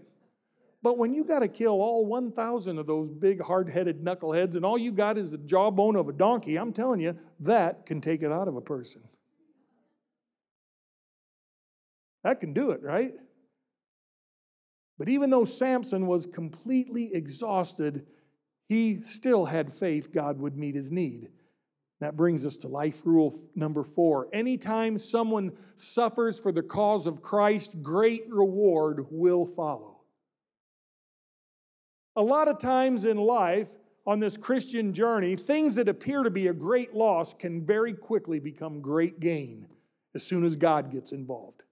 But 0.81 0.97
when 0.97 1.13
you 1.13 1.23
got 1.23 1.39
to 1.39 1.47
kill 1.47 1.81
all 1.81 2.05
1,000 2.05 2.77
of 2.77 2.87
those 2.87 3.09
big, 3.09 3.41
hard 3.41 3.69
headed 3.69 4.03
knuckleheads 4.03 4.55
and 4.55 4.65
all 4.65 4.77
you 4.77 4.91
got 4.91 5.17
is 5.17 5.31
the 5.31 5.37
jawbone 5.37 5.95
of 5.95 6.09
a 6.09 6.13
donkey, 6.13 6.57
I'm 6.57 6.73
telling 6.73 6.99
you, 6.99 7.17
that 7.41 7.85
can 7.85 8.01
take 8.01 8.21
it 8.21 8.31
out 8.31 8.47
of 8.47 8.55
a 8.55 8.61
person. 8.61 9.01
That 12.23 12.39
can 12.39 12.53
do 12.53 12.71
it, 12.71 12.81
right? 12.81 13.13
But 14.97 15.09
even 15.09 15.29
though 15.29 15.45
Samson 15.45 16.07
was 16.07 16.25
completely 16.25 17.09
exhausted, 17.13 18.05
he 18.67 19.01
still 19.01 19.45
had 19.45 19.71
faith 19.71 20.11
God 20.11 20.39
would 20.39 20.57
meet 20.57 20.75
his 20.75 20.91
need. 20.91 21.29
That 22.03 22.17
brings 22.17 22.45
us 22.45 22.57
to 22.57 22.67
life 22.67 23.01
rule 23.05 23.33
number 23.55 23.81
four. 23.81 24.27
Anytime 24.33 24.97
someone 24.97 25.53
suffers 25.75 26.37
for 26.37 26.51
the 26.51 26.61
cause 26.61 27.07
of 27.07 27.21
Christ, 27.21 27.81
great 27.81 28.25
reward 28.27 29.05
will 29.09 29.45
follow. 29.45 30.01
A 32.17 32.21
lot 32.21 32.49
of 32.49 32.59
times 32.59 33.05
in 33.05 33.15
life, 33.15 33.69
on 34.05 34.19
this 34.19 34.35
Christian 34.35 34.91
journey, 34.91 35.37
things 35.37 35.75
that 35.75 35.87
appear 35.87 36.23
to 36.23 36.29
be 36.29 36.47
a 36.47 36.53
great 36.53 36.93
loss 36.93 37.33
can 37.33 37.65
very 37.65 37.93
quickly 37.93 38.37
become 38.37 38.81
great 38.81 39.21
gain 39.21 39.65
as 40.13 40.23
soon 40.27 40.43
as 40.43 40.57
God 40.57 40.91
gets 40.91 41.13
involved. 41.13 41.63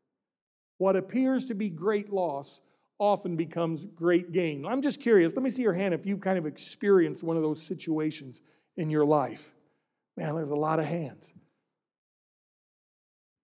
What 0.78 0.96
appears 0.96 1.46
to 1.48 1.56
be 1.56 1.70
great 1.70 2.10
loss 2.10 2.62
often 3.00 3.36
becomes 3.36 3.86
great 3.86 4.32
gain. 4.32 4.65
I'm 4.65 4.82
just 4.82 5.02
curious, 5.02 5.36
let 5.36 5.44
me 5.44 5.50
see 5.50 5.63
your 5.63 5.74
hand 5.74 5.94
if 5.94 6.06
you've 6.06 6.22
kind 6.22 6.38
of 6.38 6.46
experienced 6.46 7.22
one 7.22 7.36
of 7.36 7.44
those 7.44 7.62
situations 7.62 8.39
in 8.78 8.89
your 8.89 9.06
life. 9.06 9.52
Man, 10.17 10.36
there's 10.36 10.50
a 10.50 10.56
lot 10.56 10.80
of 10.80 10.86
hands. 10.86 11.34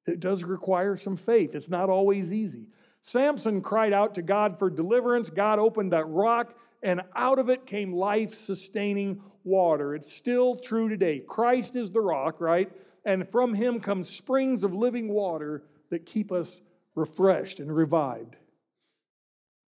It 0.06 0.20
does 0.20 0.44
require 0.44 0.96
some 0.96 1.18
faith, 1.18 1.54
it's 1.54 1.70
not 1.70 1.90
always 1.90 2.34
easy. 2.34 2.68
Samson 3.02 3.62
cried 3.62 3.94
out 3.94 4.16
to 4.16 4.22
God 4.22 4.60
for 4.60 4.70
deliverance. 4.70 5.30
God 5.30 5.60
opened 5.60 5.94
that 5.94 6.08
rock, 6.10 6.58
and 6.84 7.02
out 7.16 7.40
of 7.40 7.50
it 7.50 7.66
came 7.66 7.94
life 7.94 8.34
sustaining 8.34 9.22
water. 9.44 9.96
It's 9.96 10.12
still 10.12 10.56
true 10.56 10.90
today. 10.90 11.22
Christ 11.26 11.76
is 11.76 11.92
the 11.92 12.02
rock, 12.02 12.42
right? 12.42 12.70
And 13.06 13.30
from 13.30 13.54
him 13.54 13.80
comes 13.80 14.10
springs 14.10 14.64
of 14.64 14.74
living 14.74 15.08
water 15.08 15.64
that 15.90 16.06
keep 16.06 16.32
us 16.32 16.60
refreshed 16.96 17.60
and 17.60 17.74
revived. 17.74 18.36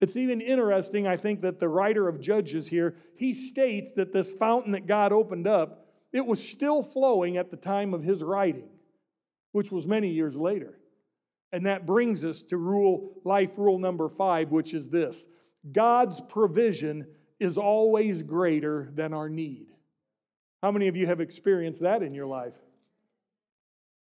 It's 0.01 0.17
even 0.17 0.41
interesting, 0.41 1.07
I 1.07 1.15
think, 1.15 1.41
that 1.41 1.59
the 1.59 1.69
writer 1.69 2.07
of 2.07 2.19
Judges 2.19 2.67
here, 2.67 2.95
he 3.15 3.33
states 3.33 3.93
that 3.93 4.11
this 4.11 4.33
fountain 4.33 4.71
that 4.71 4.85
God 4.85 5.11
opened 5.11 5.47
up, 5.47 5.78
it 6.11 6.25
was 6.25 6.47
still 6.47 6.83
flowing 6.83 7.37
at 7.37 7.51
the 7.51 7.57
time 7.57 7.93
of 7.93 8.03
his 8.03 8.23
writing, 8.23 8.69
which 9.51 9.71
was 9.71 9.85
many 9.85 10.09
years 10.09 10.35
later. 10.35 10.79
And 11.51 11.65
that 11.65 11.85
brings 11.85 12.23
us 12.23 12.41
to 12.43 12.57
rule 12.57 13.21
life 13.23 13.57
rule 13.57 13.79
number 13.79 14.09
5, 14.09 14.51
which 14.51 14.73
is 14.73 14.89
this. 14.89 15.27
God's 15.71 16.21
provision 16.21 17.07
is 17.39 17.57
always 17.57 18.21
greater 18.23 18.89
than 18.93 19.13
our 19.13 19.29
need. 19.29 19.67
How 20.61 20.71
many 20.71 20.87
of 20.87 20.97
you 20.97 21.07
have 21.07 21.21
experienced 21.21 21.81
that 21.81 22.03
in 22.03 22.13
your 22.13 22.27
life? 22.27 22.55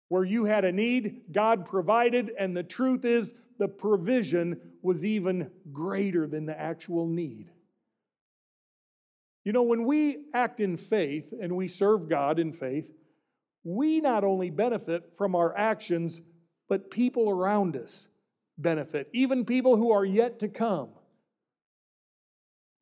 Where 0.09 0.25
you 0.25 0.45
had 0.45 0.65
a 0.65 0.73
need, 0.73 1.33
God 1.33 1.67
provided, 1.67 2.31
and 2.39 2.57
the 2.57 2.63
truth 2.63 3.05
is 3.05 3.35
the 3.59 3.69
provision 3.69 4.61
was 4.83 5.05
even 5.05 5.51
greater 5.73 6.27
than 6.27 6.47
the 6.47 6.59
actual 6.59 7.07
need. 7.07 7.51
You 9.47 9.53
know, 9.53 9.63
when 9.63 9.85
we 9.85 10.25
act 10.35 10.59
in 10.59 10.77
faith 10.77 11.33
and 11.41 11.55
we 11.55 11.69
serve 11.69 12.09
God 12.09 12.41
in 12.41 12.53
faith, 12.53 12.91
we 13.63 14.01
not 14.01 14.25
only 14.25 14.51
benefit 14.51 15.17
from 15.17 15.37
our 15.37 15.57
actions, 15.57 16.21
but 16.69 16.91
people 16.91 17.31
around 17.31 17.77
us 17.77 18.09
benefit, 18.59 19.09
even 19.13 19.45
people 19.45 19.77
who 19.77 19.93
are 19.93 20.05
yet 20.05 20.41
to 20.41 20.49
come. 20.49 20.89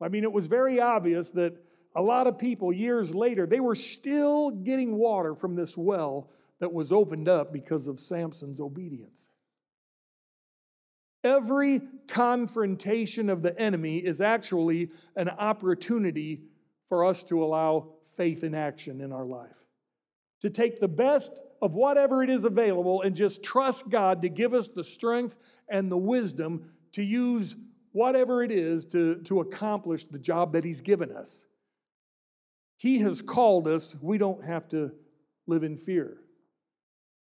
I 0.01 0.09
mean, 0.09 0.23
it 0.23 0.31
was 0.31 0.47
very 0.47 0.81
obvious 0.81 1.29
that 1.31 1.53
a 1.95 2.01
lot 2.01 2.25
of 2.25 2.39
people 2.39 2.73
years 2.73 3.13
later, 3.13 3.45
they 3.45 3.59
were 3.59 3.75
still 3.75 4.49
getting 4.49 4.97
water 4.97 5.35
from 5.35 5.55
this 5.55 5.77
well 5.77 6.31
that 6.59 6.73
was 6.73 6.91
opened 6.91 7.29
up 7.29 7.53
because 7.53 7.87
of 7.87 7.99
Samson's 7.99 8.59
obedience. 8.59 9.29
Every 11.23 11.81
confrontation 12.07 13.29
of 13.29 13.43
the 13.43 13.55
enemy 13.59 13.99
is 13.99 14.19
actually 14.19 14.89
an 15.15 15.29
opportunity 15.29 16.41
for 16.87 17.05
us 17.05 17.23
to 17.25 17.43
allow 17.43 17.93
faith 18.15 18.43
in 18.43 18.53
action 18.53 19.01
in 19.01 19.11
our 19.11 19.25
life. 19.25 19.65
To 20.41 20.49
take 20.49 20.79
the 20.79 20.87
best 20.87 21.41
of 21.61 21.75
whatever 21.75 22.21
it 22.23 22.29
is 22.29 22.45
available 22.45 23.01
and 23.01 23.15
just 23.15 23.43
trust 23.43 23.89
God 23.89 24.21
to 24.21 24.29
give 24.29 24.53
us 24.53 24.67
the 24.67 24.83
strength 24.83 25.37
and 25.67 25.91
the 25.91 25.97
wisdom 25.97 26.71
to 26.91 27.03
use 27.03 27.55
whatever 27.91 28.43
it 28.43 28.51
is 28.51 28.85
to, 28.85 29.21
to 29.23 29.39
accomplish 29.39 30.03
the 30.03 30.19
job 30.19 30.53
that 30.53 30.63
He's 30.63 30.81
given 30.81 31.11
us. 31.11 31.45
He 32.77 32.99
has 32.99 33.21
called 33.21 33.67
us, 33.67 33.95
we 34.01 34.17
don't 34.17 34.43
have 34.43 34.67
to 34.69 34.91
live 35.47 35.63
in 35.63 35.77
fear. 35.77 36.17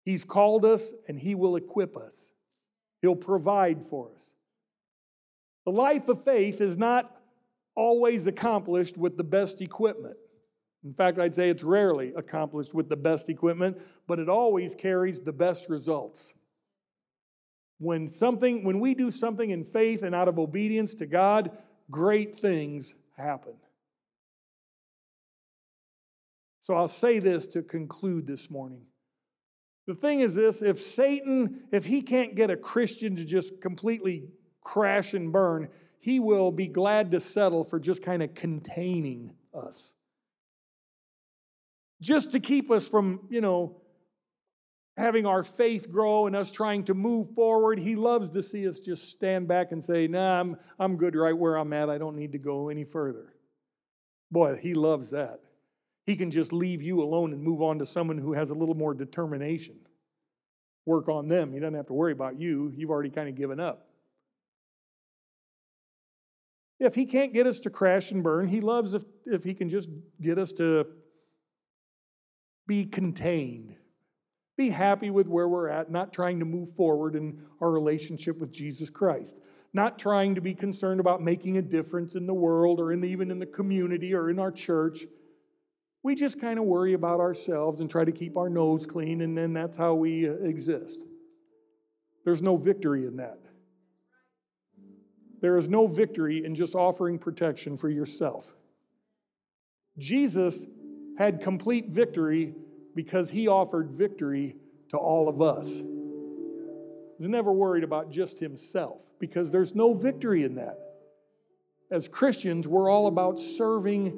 He's 0.04 0.24
called 0.24 0.66
us 0.66 0.94
and 1.08 1.18
He 1.18 1.36
will 1.36 1.56
equip 1.56 1.96
us, 1.96 2.34
He'll 3.02 3.16
provide 3.16 3.84
for 3.84 4.12
us. 4.14 4.34
The 5.66 5.72
life 5.72 6.10
of 6.10 6.24
faith 6.24 6.60
is 6.60 6.78
not 6.78 7.22
always 7.76 8.28
accomplished 8.28 8.98
with 8.98 9.18
the 9.18 9.24
best 9.24 9.62
equipment. 9.62 10.18
In 10.84 10.94
fact, 10.94 11.18
I'd 11.18 11.34
say 11.34 11.50
it's 11.50 11.64
rarely 11.64 12.14
accomplished 12.16 12.74
with 12.74 12.90
the 12.90 12.98
best 12.98 13.30
equipment, 13.30 13.82
but 14.08 14.20
it 14.20 14.30
always 14.30 14.76
carries 14.76 15.20
the 15.22 15.34
best 15.34 15.70
results. 15.70 16.34
when 17.84 18.08
something 18.08 18.64
when 18.64 18.80
we 18.80 18.96
do 18.96 19.12
something 19.12 19.50
in 19.50 19.64
faith 19.64 20.04
and 20.04 20.16
out 20.16 20.28
of 20.28 20.40
obedience 20.40 20.96
to 20.96 21.06
God, 21.06 21.58
great 21.92 22.38
things 22.38 22.96
happen. 23.18 23.56
So 26.60 26.76
I'll 26.76 26.88
say 26.88 27.20
this 27.20 27.46
to 27.48 27.62
conclude 27.62 28.26
this 28.26 28.50
morning. 28.50 28.86
The 29.86 29.96
thing 29.96 30.22
is 30.22 30.34
this 30.34 30.62
if 30.62 30.80
Satan, 30.80 31.66
if 31.72 31.86
he 31.86 32.02
can't 32.02 32.36
get 32.36 32.50
a 32.50 32.56
Christian 32.56 33.18
to 33.18 33.26
just 33.26 33.62
completely 33.62 34.30
crash 34.62 35.14
and 35.14 35.32
burn, 35.32 35.70
he 36.04 36.20
will 36.20 36.52
be 36.52 36.68
glad 36.68 37.12
to 37.12 37.20
settle 37.22 37.64
for 37.64 37.80
just 37.80 38.04
kind 38.04 38.22
of 38.22 38.34
containing 38.34 39.34
us. 39.54 39.96
Just 42.02 42.34
to 42.34 42.42
keep 42.42 42.70
us 42.70 42.90
from, 42.90 43.22
you 43.30 43.40
know, 43.40 43.80
having 44.98 45.26
our 45.26 45.44
faith 45.44 45.90
grow 45.90 46.28
and 46.28 46.36
us 46.36 46.52
trying 46.52 46.84
to 46.84 46.94
move 46.94 47.34
forward. 47.34 47.80
He 47.80 47.96
loves 47.96 48.32
to 48.32 48.44
see 48.44 48.68
us 48.68 48.80
just 48.80 49.12
stand 49.12 49.48
back 49.48 49.72
and 49.72 49.82
say, 49.82 50.10
Nah, 50.10 50.42
I'm, 50.42 50.58
I'm 50.78 50.98
good 50.98 51.16
right 51.16 51.38
where 51.38 51.56
I'm 51.56 51.72
at. 51.72 51.90
I 51.90 51.98
don't 51.98 52.18
need 52.18 52.34
to 52.34 52.38
go 52.38 52.68
any 52.68 52.84
further. 52.84 53.34
Boy, 54.30 54.58
he 54.58 54.74
loves 54.74 55.12
that. 55.12 55.40
He 56.06 56.18
can 56.18 56.32
just 56.32 56.52
leave 56.52 56.82
you 56.82 57.02
alone 57.02 57.32
and 57.32 57.42
move 57.42 57.62
on 57.62 57.80
to 57.80 57.86
someone 57.86 58.18
who 58.18 58.34
has 58.34 58.50
a 58.50 58.56
little 58.56 58.76
more 58.76 58.94
determination. 58.94 59.80
Work 60.86 61.08
on 61.08 61.30
them. 61.30 61.54
He 61.54 61.62
doesn't 61.62 61.76
have 61.76 61.88
to 61.88 61.94
worry 61.94 62.12
about 62.12 62.38
you. 62.38 62.74
You've 62.76 62.90
already 62.90 63.10
kind 63.10 63.30
of 63.30 63.36
given 63.36 63.62
up. 63.62 63.88
If 66.80 66.96
he 66.96 67.06
can't 67.06 67.34
get 67.34 67.48
us 67.48 67.60
to 67.62 67.70
crash 67.70 68.12
and 68.12 68.24
burn, 68.24 68.48
he 68.48 68.62
loves 68.62 68.94
if, 68.94 69.04
if 69.26 69.44
he 69.44 69.54
can 69.54 69.70
just 69.70 69.90
get 70.22 70.38
us 70.38 70.52
to 70.54 70.88
be 72.68 72.86
contained, 72.86 73.76
be 74.58 74.70
happy 74.70 75.10
with 75.10 75.28
where 75.28 75.48
we're 75.48 75.70
at, 75.70 75.90
not 75.90 76.14
trying 76.14 76.40
to 76.40 76.46
move 76.46 76.72
forward 76.76 77.16
in 77.16 77.42
our 77.62 77.72
relationship 77.72 78.40
with 78.40 78.52
Jesus 78.52 78.90
Christ, 78.90 79.40
not 79.74 79.98
trying 79.98 80.36
to 80.36 80.42
be 80.42 80.54
concerned 80.54 81.00
about 81.00 81.22
making 81.22 81.58
a 81.58 81.62
difference 81.62 82.16
in 82.16 82.28
the 82.28 82.34
world 82.34 82.80
or 82.80 82.92
in 82.92 83.02
the, 83.02 83.10
even 83.10 83.32
in 83.32 83.40
the 83.40 83.46
community 83.46 84.14
or 84.14 84.30
in 84.30 84.40
our 84.40 84.52
church. 84.52 85.06
We 86.04 86.16
just 86.16 86.40
kind 86.40 86.60
of 86.60 86.66
worry 86.66 86.94
about 86.94 87.20
ourselves 87.20 87.80
and 87.80 87.90
try 87.90 88.04
to 88.04 88.12
keep 88.12 88.38
our 88.38 88.50
nose 88.50 88.86
clean, 88.86 89.22
and 89.22 89.38
then 89.38 89.54
that's 89.54 89.78
how 89.78 89.96
we 89.96 90.28
uh, 90.28 90.34
exist. 90.34 91.04
There's 92.26 92.42
no 92.42 92.58
victory 92.58 93.06
in 93.06 93.18
that. 93.18 93.40
There 95.44 95.58
is 95.58 95.68
no 95.68 95.88
victory 95.88 96.46
in 96.46 96.56
just 96.56 96.74
offering 96.74 97.20
protection 97.20 97.76
for 97.76 97.90
yourself. 97.90 98.54
Jesus 99.98 100.66
had 101.18 101.42
complete 101.42 101.90
victory 101.90 102.56
because 102.96 103.30
he 103.30 103.50
offered 103.50 103.92
victory 103.92 104.56
to 104.88 104.98
all 104.98 105.28
of 105.28 105.42
us. 105.42 105.82
He's 107.18 107.28
never 107.28 107.52
worried 107.52 107.84
about 107.84 108.10
just 108.10 108.40
himself 108.40 109.12
because 109.20 109.52
there's 109.52 109.76
no 109.76 109.94
victory 109.94 110.46
in 110.46 110.56
that. 110.56 110.78
As 111.92 112.08
Christians, 112.08 112.66
we're 112.66 112.90
all 112.90 113.08
about 113.08 113.38
serving 113.38 114.18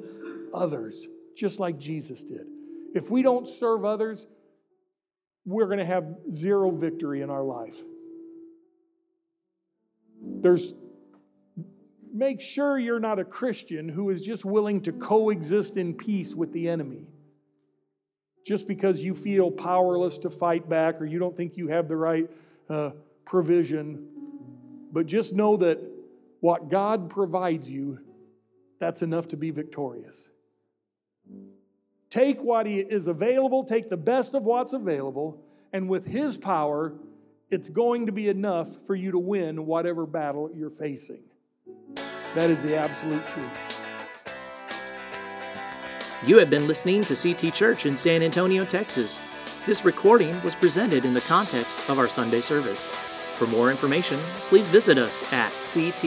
others, 0.54 1.08
just 1.36 1.58
like 1.58 1.76
Jesus 1.76 2.22
did. 2.22 2.46
If 2.94 3.10
we 3.10 3.22
don't 3.22 3.48
serve 3.48 3.84
others, 3.84 4.28
we're 5.44 5.66
going 5.66 5.80
to 5.80 5.84
have 5.84 6.06
zero 6.30 6.70
victory 6.70 7.22
in 7.22 7.30
our 7.30 7.42
life. 7.42 7.80
There's 10.22 10.72
make 12.16 12.40
sure 12.40 12.78
you're 12.78 13.00
not 13.00 13.18
a 13.18 13.24
Christian 13.24 13.88
who 13.88 14.10
is 14.10 14.24
just 14.24 14.44
willing 14.44 14.80
to 14.82 14.92
coexist 14.92 15.76
in 15.76 15.94
peace 15.94 16.34
with 16.34 16.52
the 16.52 16.68
enemy. 16.68 17.12
Just 18.46 18.66
because 18.66 19.02
you 19.02 19.14
feel 19.14 19.50
powerless 19.50 20.18
to 20.18 20.30
fight 20.30 20.68
back 20.68 21.00
or 21.00 21.04
you 21.04 21.18
don't 21.18 21.36
think 21.36 21.56
you 21.56 21.68
have 21.68 21.88
the 21.88 21.96
right 21.96 22.30
uh, 22.68 22.92
provision. 23.24 24.08
But 24.92 25.06
just 25.06 25.34
know 25.34 25.56
that 25.58 25.78
what 26.40 26.68
God 26.70 27.10
provides 27.10 27.70
you, 27.70 27.98
that's 28.78 29.02
enough 29.02 29.28
to 29.28 29.36
be 29.36 29.50
victorious. 29.50 30.30
Take 32.08 32.42
what 32.42 32.66
is 32.66 33.08
available, 33.08 33.64
take 33.64 33.88
the 33.88 33.96
best 33.96 34.34
of 34.34 34.44
what's 34.44 34.72
available, 34.72 35.42
and 35.72 35.88
with 35.88 36.06
His 36.06 36.36
power, 36.36 36.94
it's 37.50 37.68
going 37.68 38.06
to 38.06 38.12
be 38.12 38.28
enough 38.28 38.86
for 38.86 38.94
you 38.94 39.10
to 39.10 39.18
win 39.18 39.66
whatever 39.66 40.06
battle 40.06 40.50
you're 40.54 40.70
facing. 40.70 41.24
That 42.36 42.50
is 42.50 42.62
the 42.62 42.76
absolute 42.76 43.26
truth. 43.28 43.88
You 46.26 46.36
have 46.36 46.50
been 46.50 46.66
listening 46.66 47.02
to 47.04 47.16
CT 47.16 47.54
Church 47.54 47.86
in 47.86 47.96
San 47.96 48.22
Antonio, 48.22 48.66
Texas. 48.66 49.64
This 49.64 49.86
recording 49.86 50.38
was 50.42 50.54
presented 50.54 51.06
in 51.06 51.14
the 51.14 51.22
context 51.22 51.88
of 51.88 51.98
our 51.98 52.06
Sunday 52.06 52.42
service. 52.42 52.90
For 53.38 53.46
more 53.46 53.70
information, 53.70 54.18
please 54.50 54.68
visit 54.68 54.98
us 54.98 55.32
at 55.32 55.50
ctagsa.com, 55.50 56.02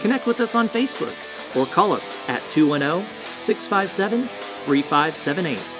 connect 0.00 0.26
with 0.26 0.40
us 0.40 0.56
on 0.56 0.68
Facebook, 0.68 1.14
or 1.56 1.66
call 1.66 1.92
us 1.92 2.28
at 2.28 2.42
210 2.50 3.08
657 3.26 4.26
3578. 4.26 5.75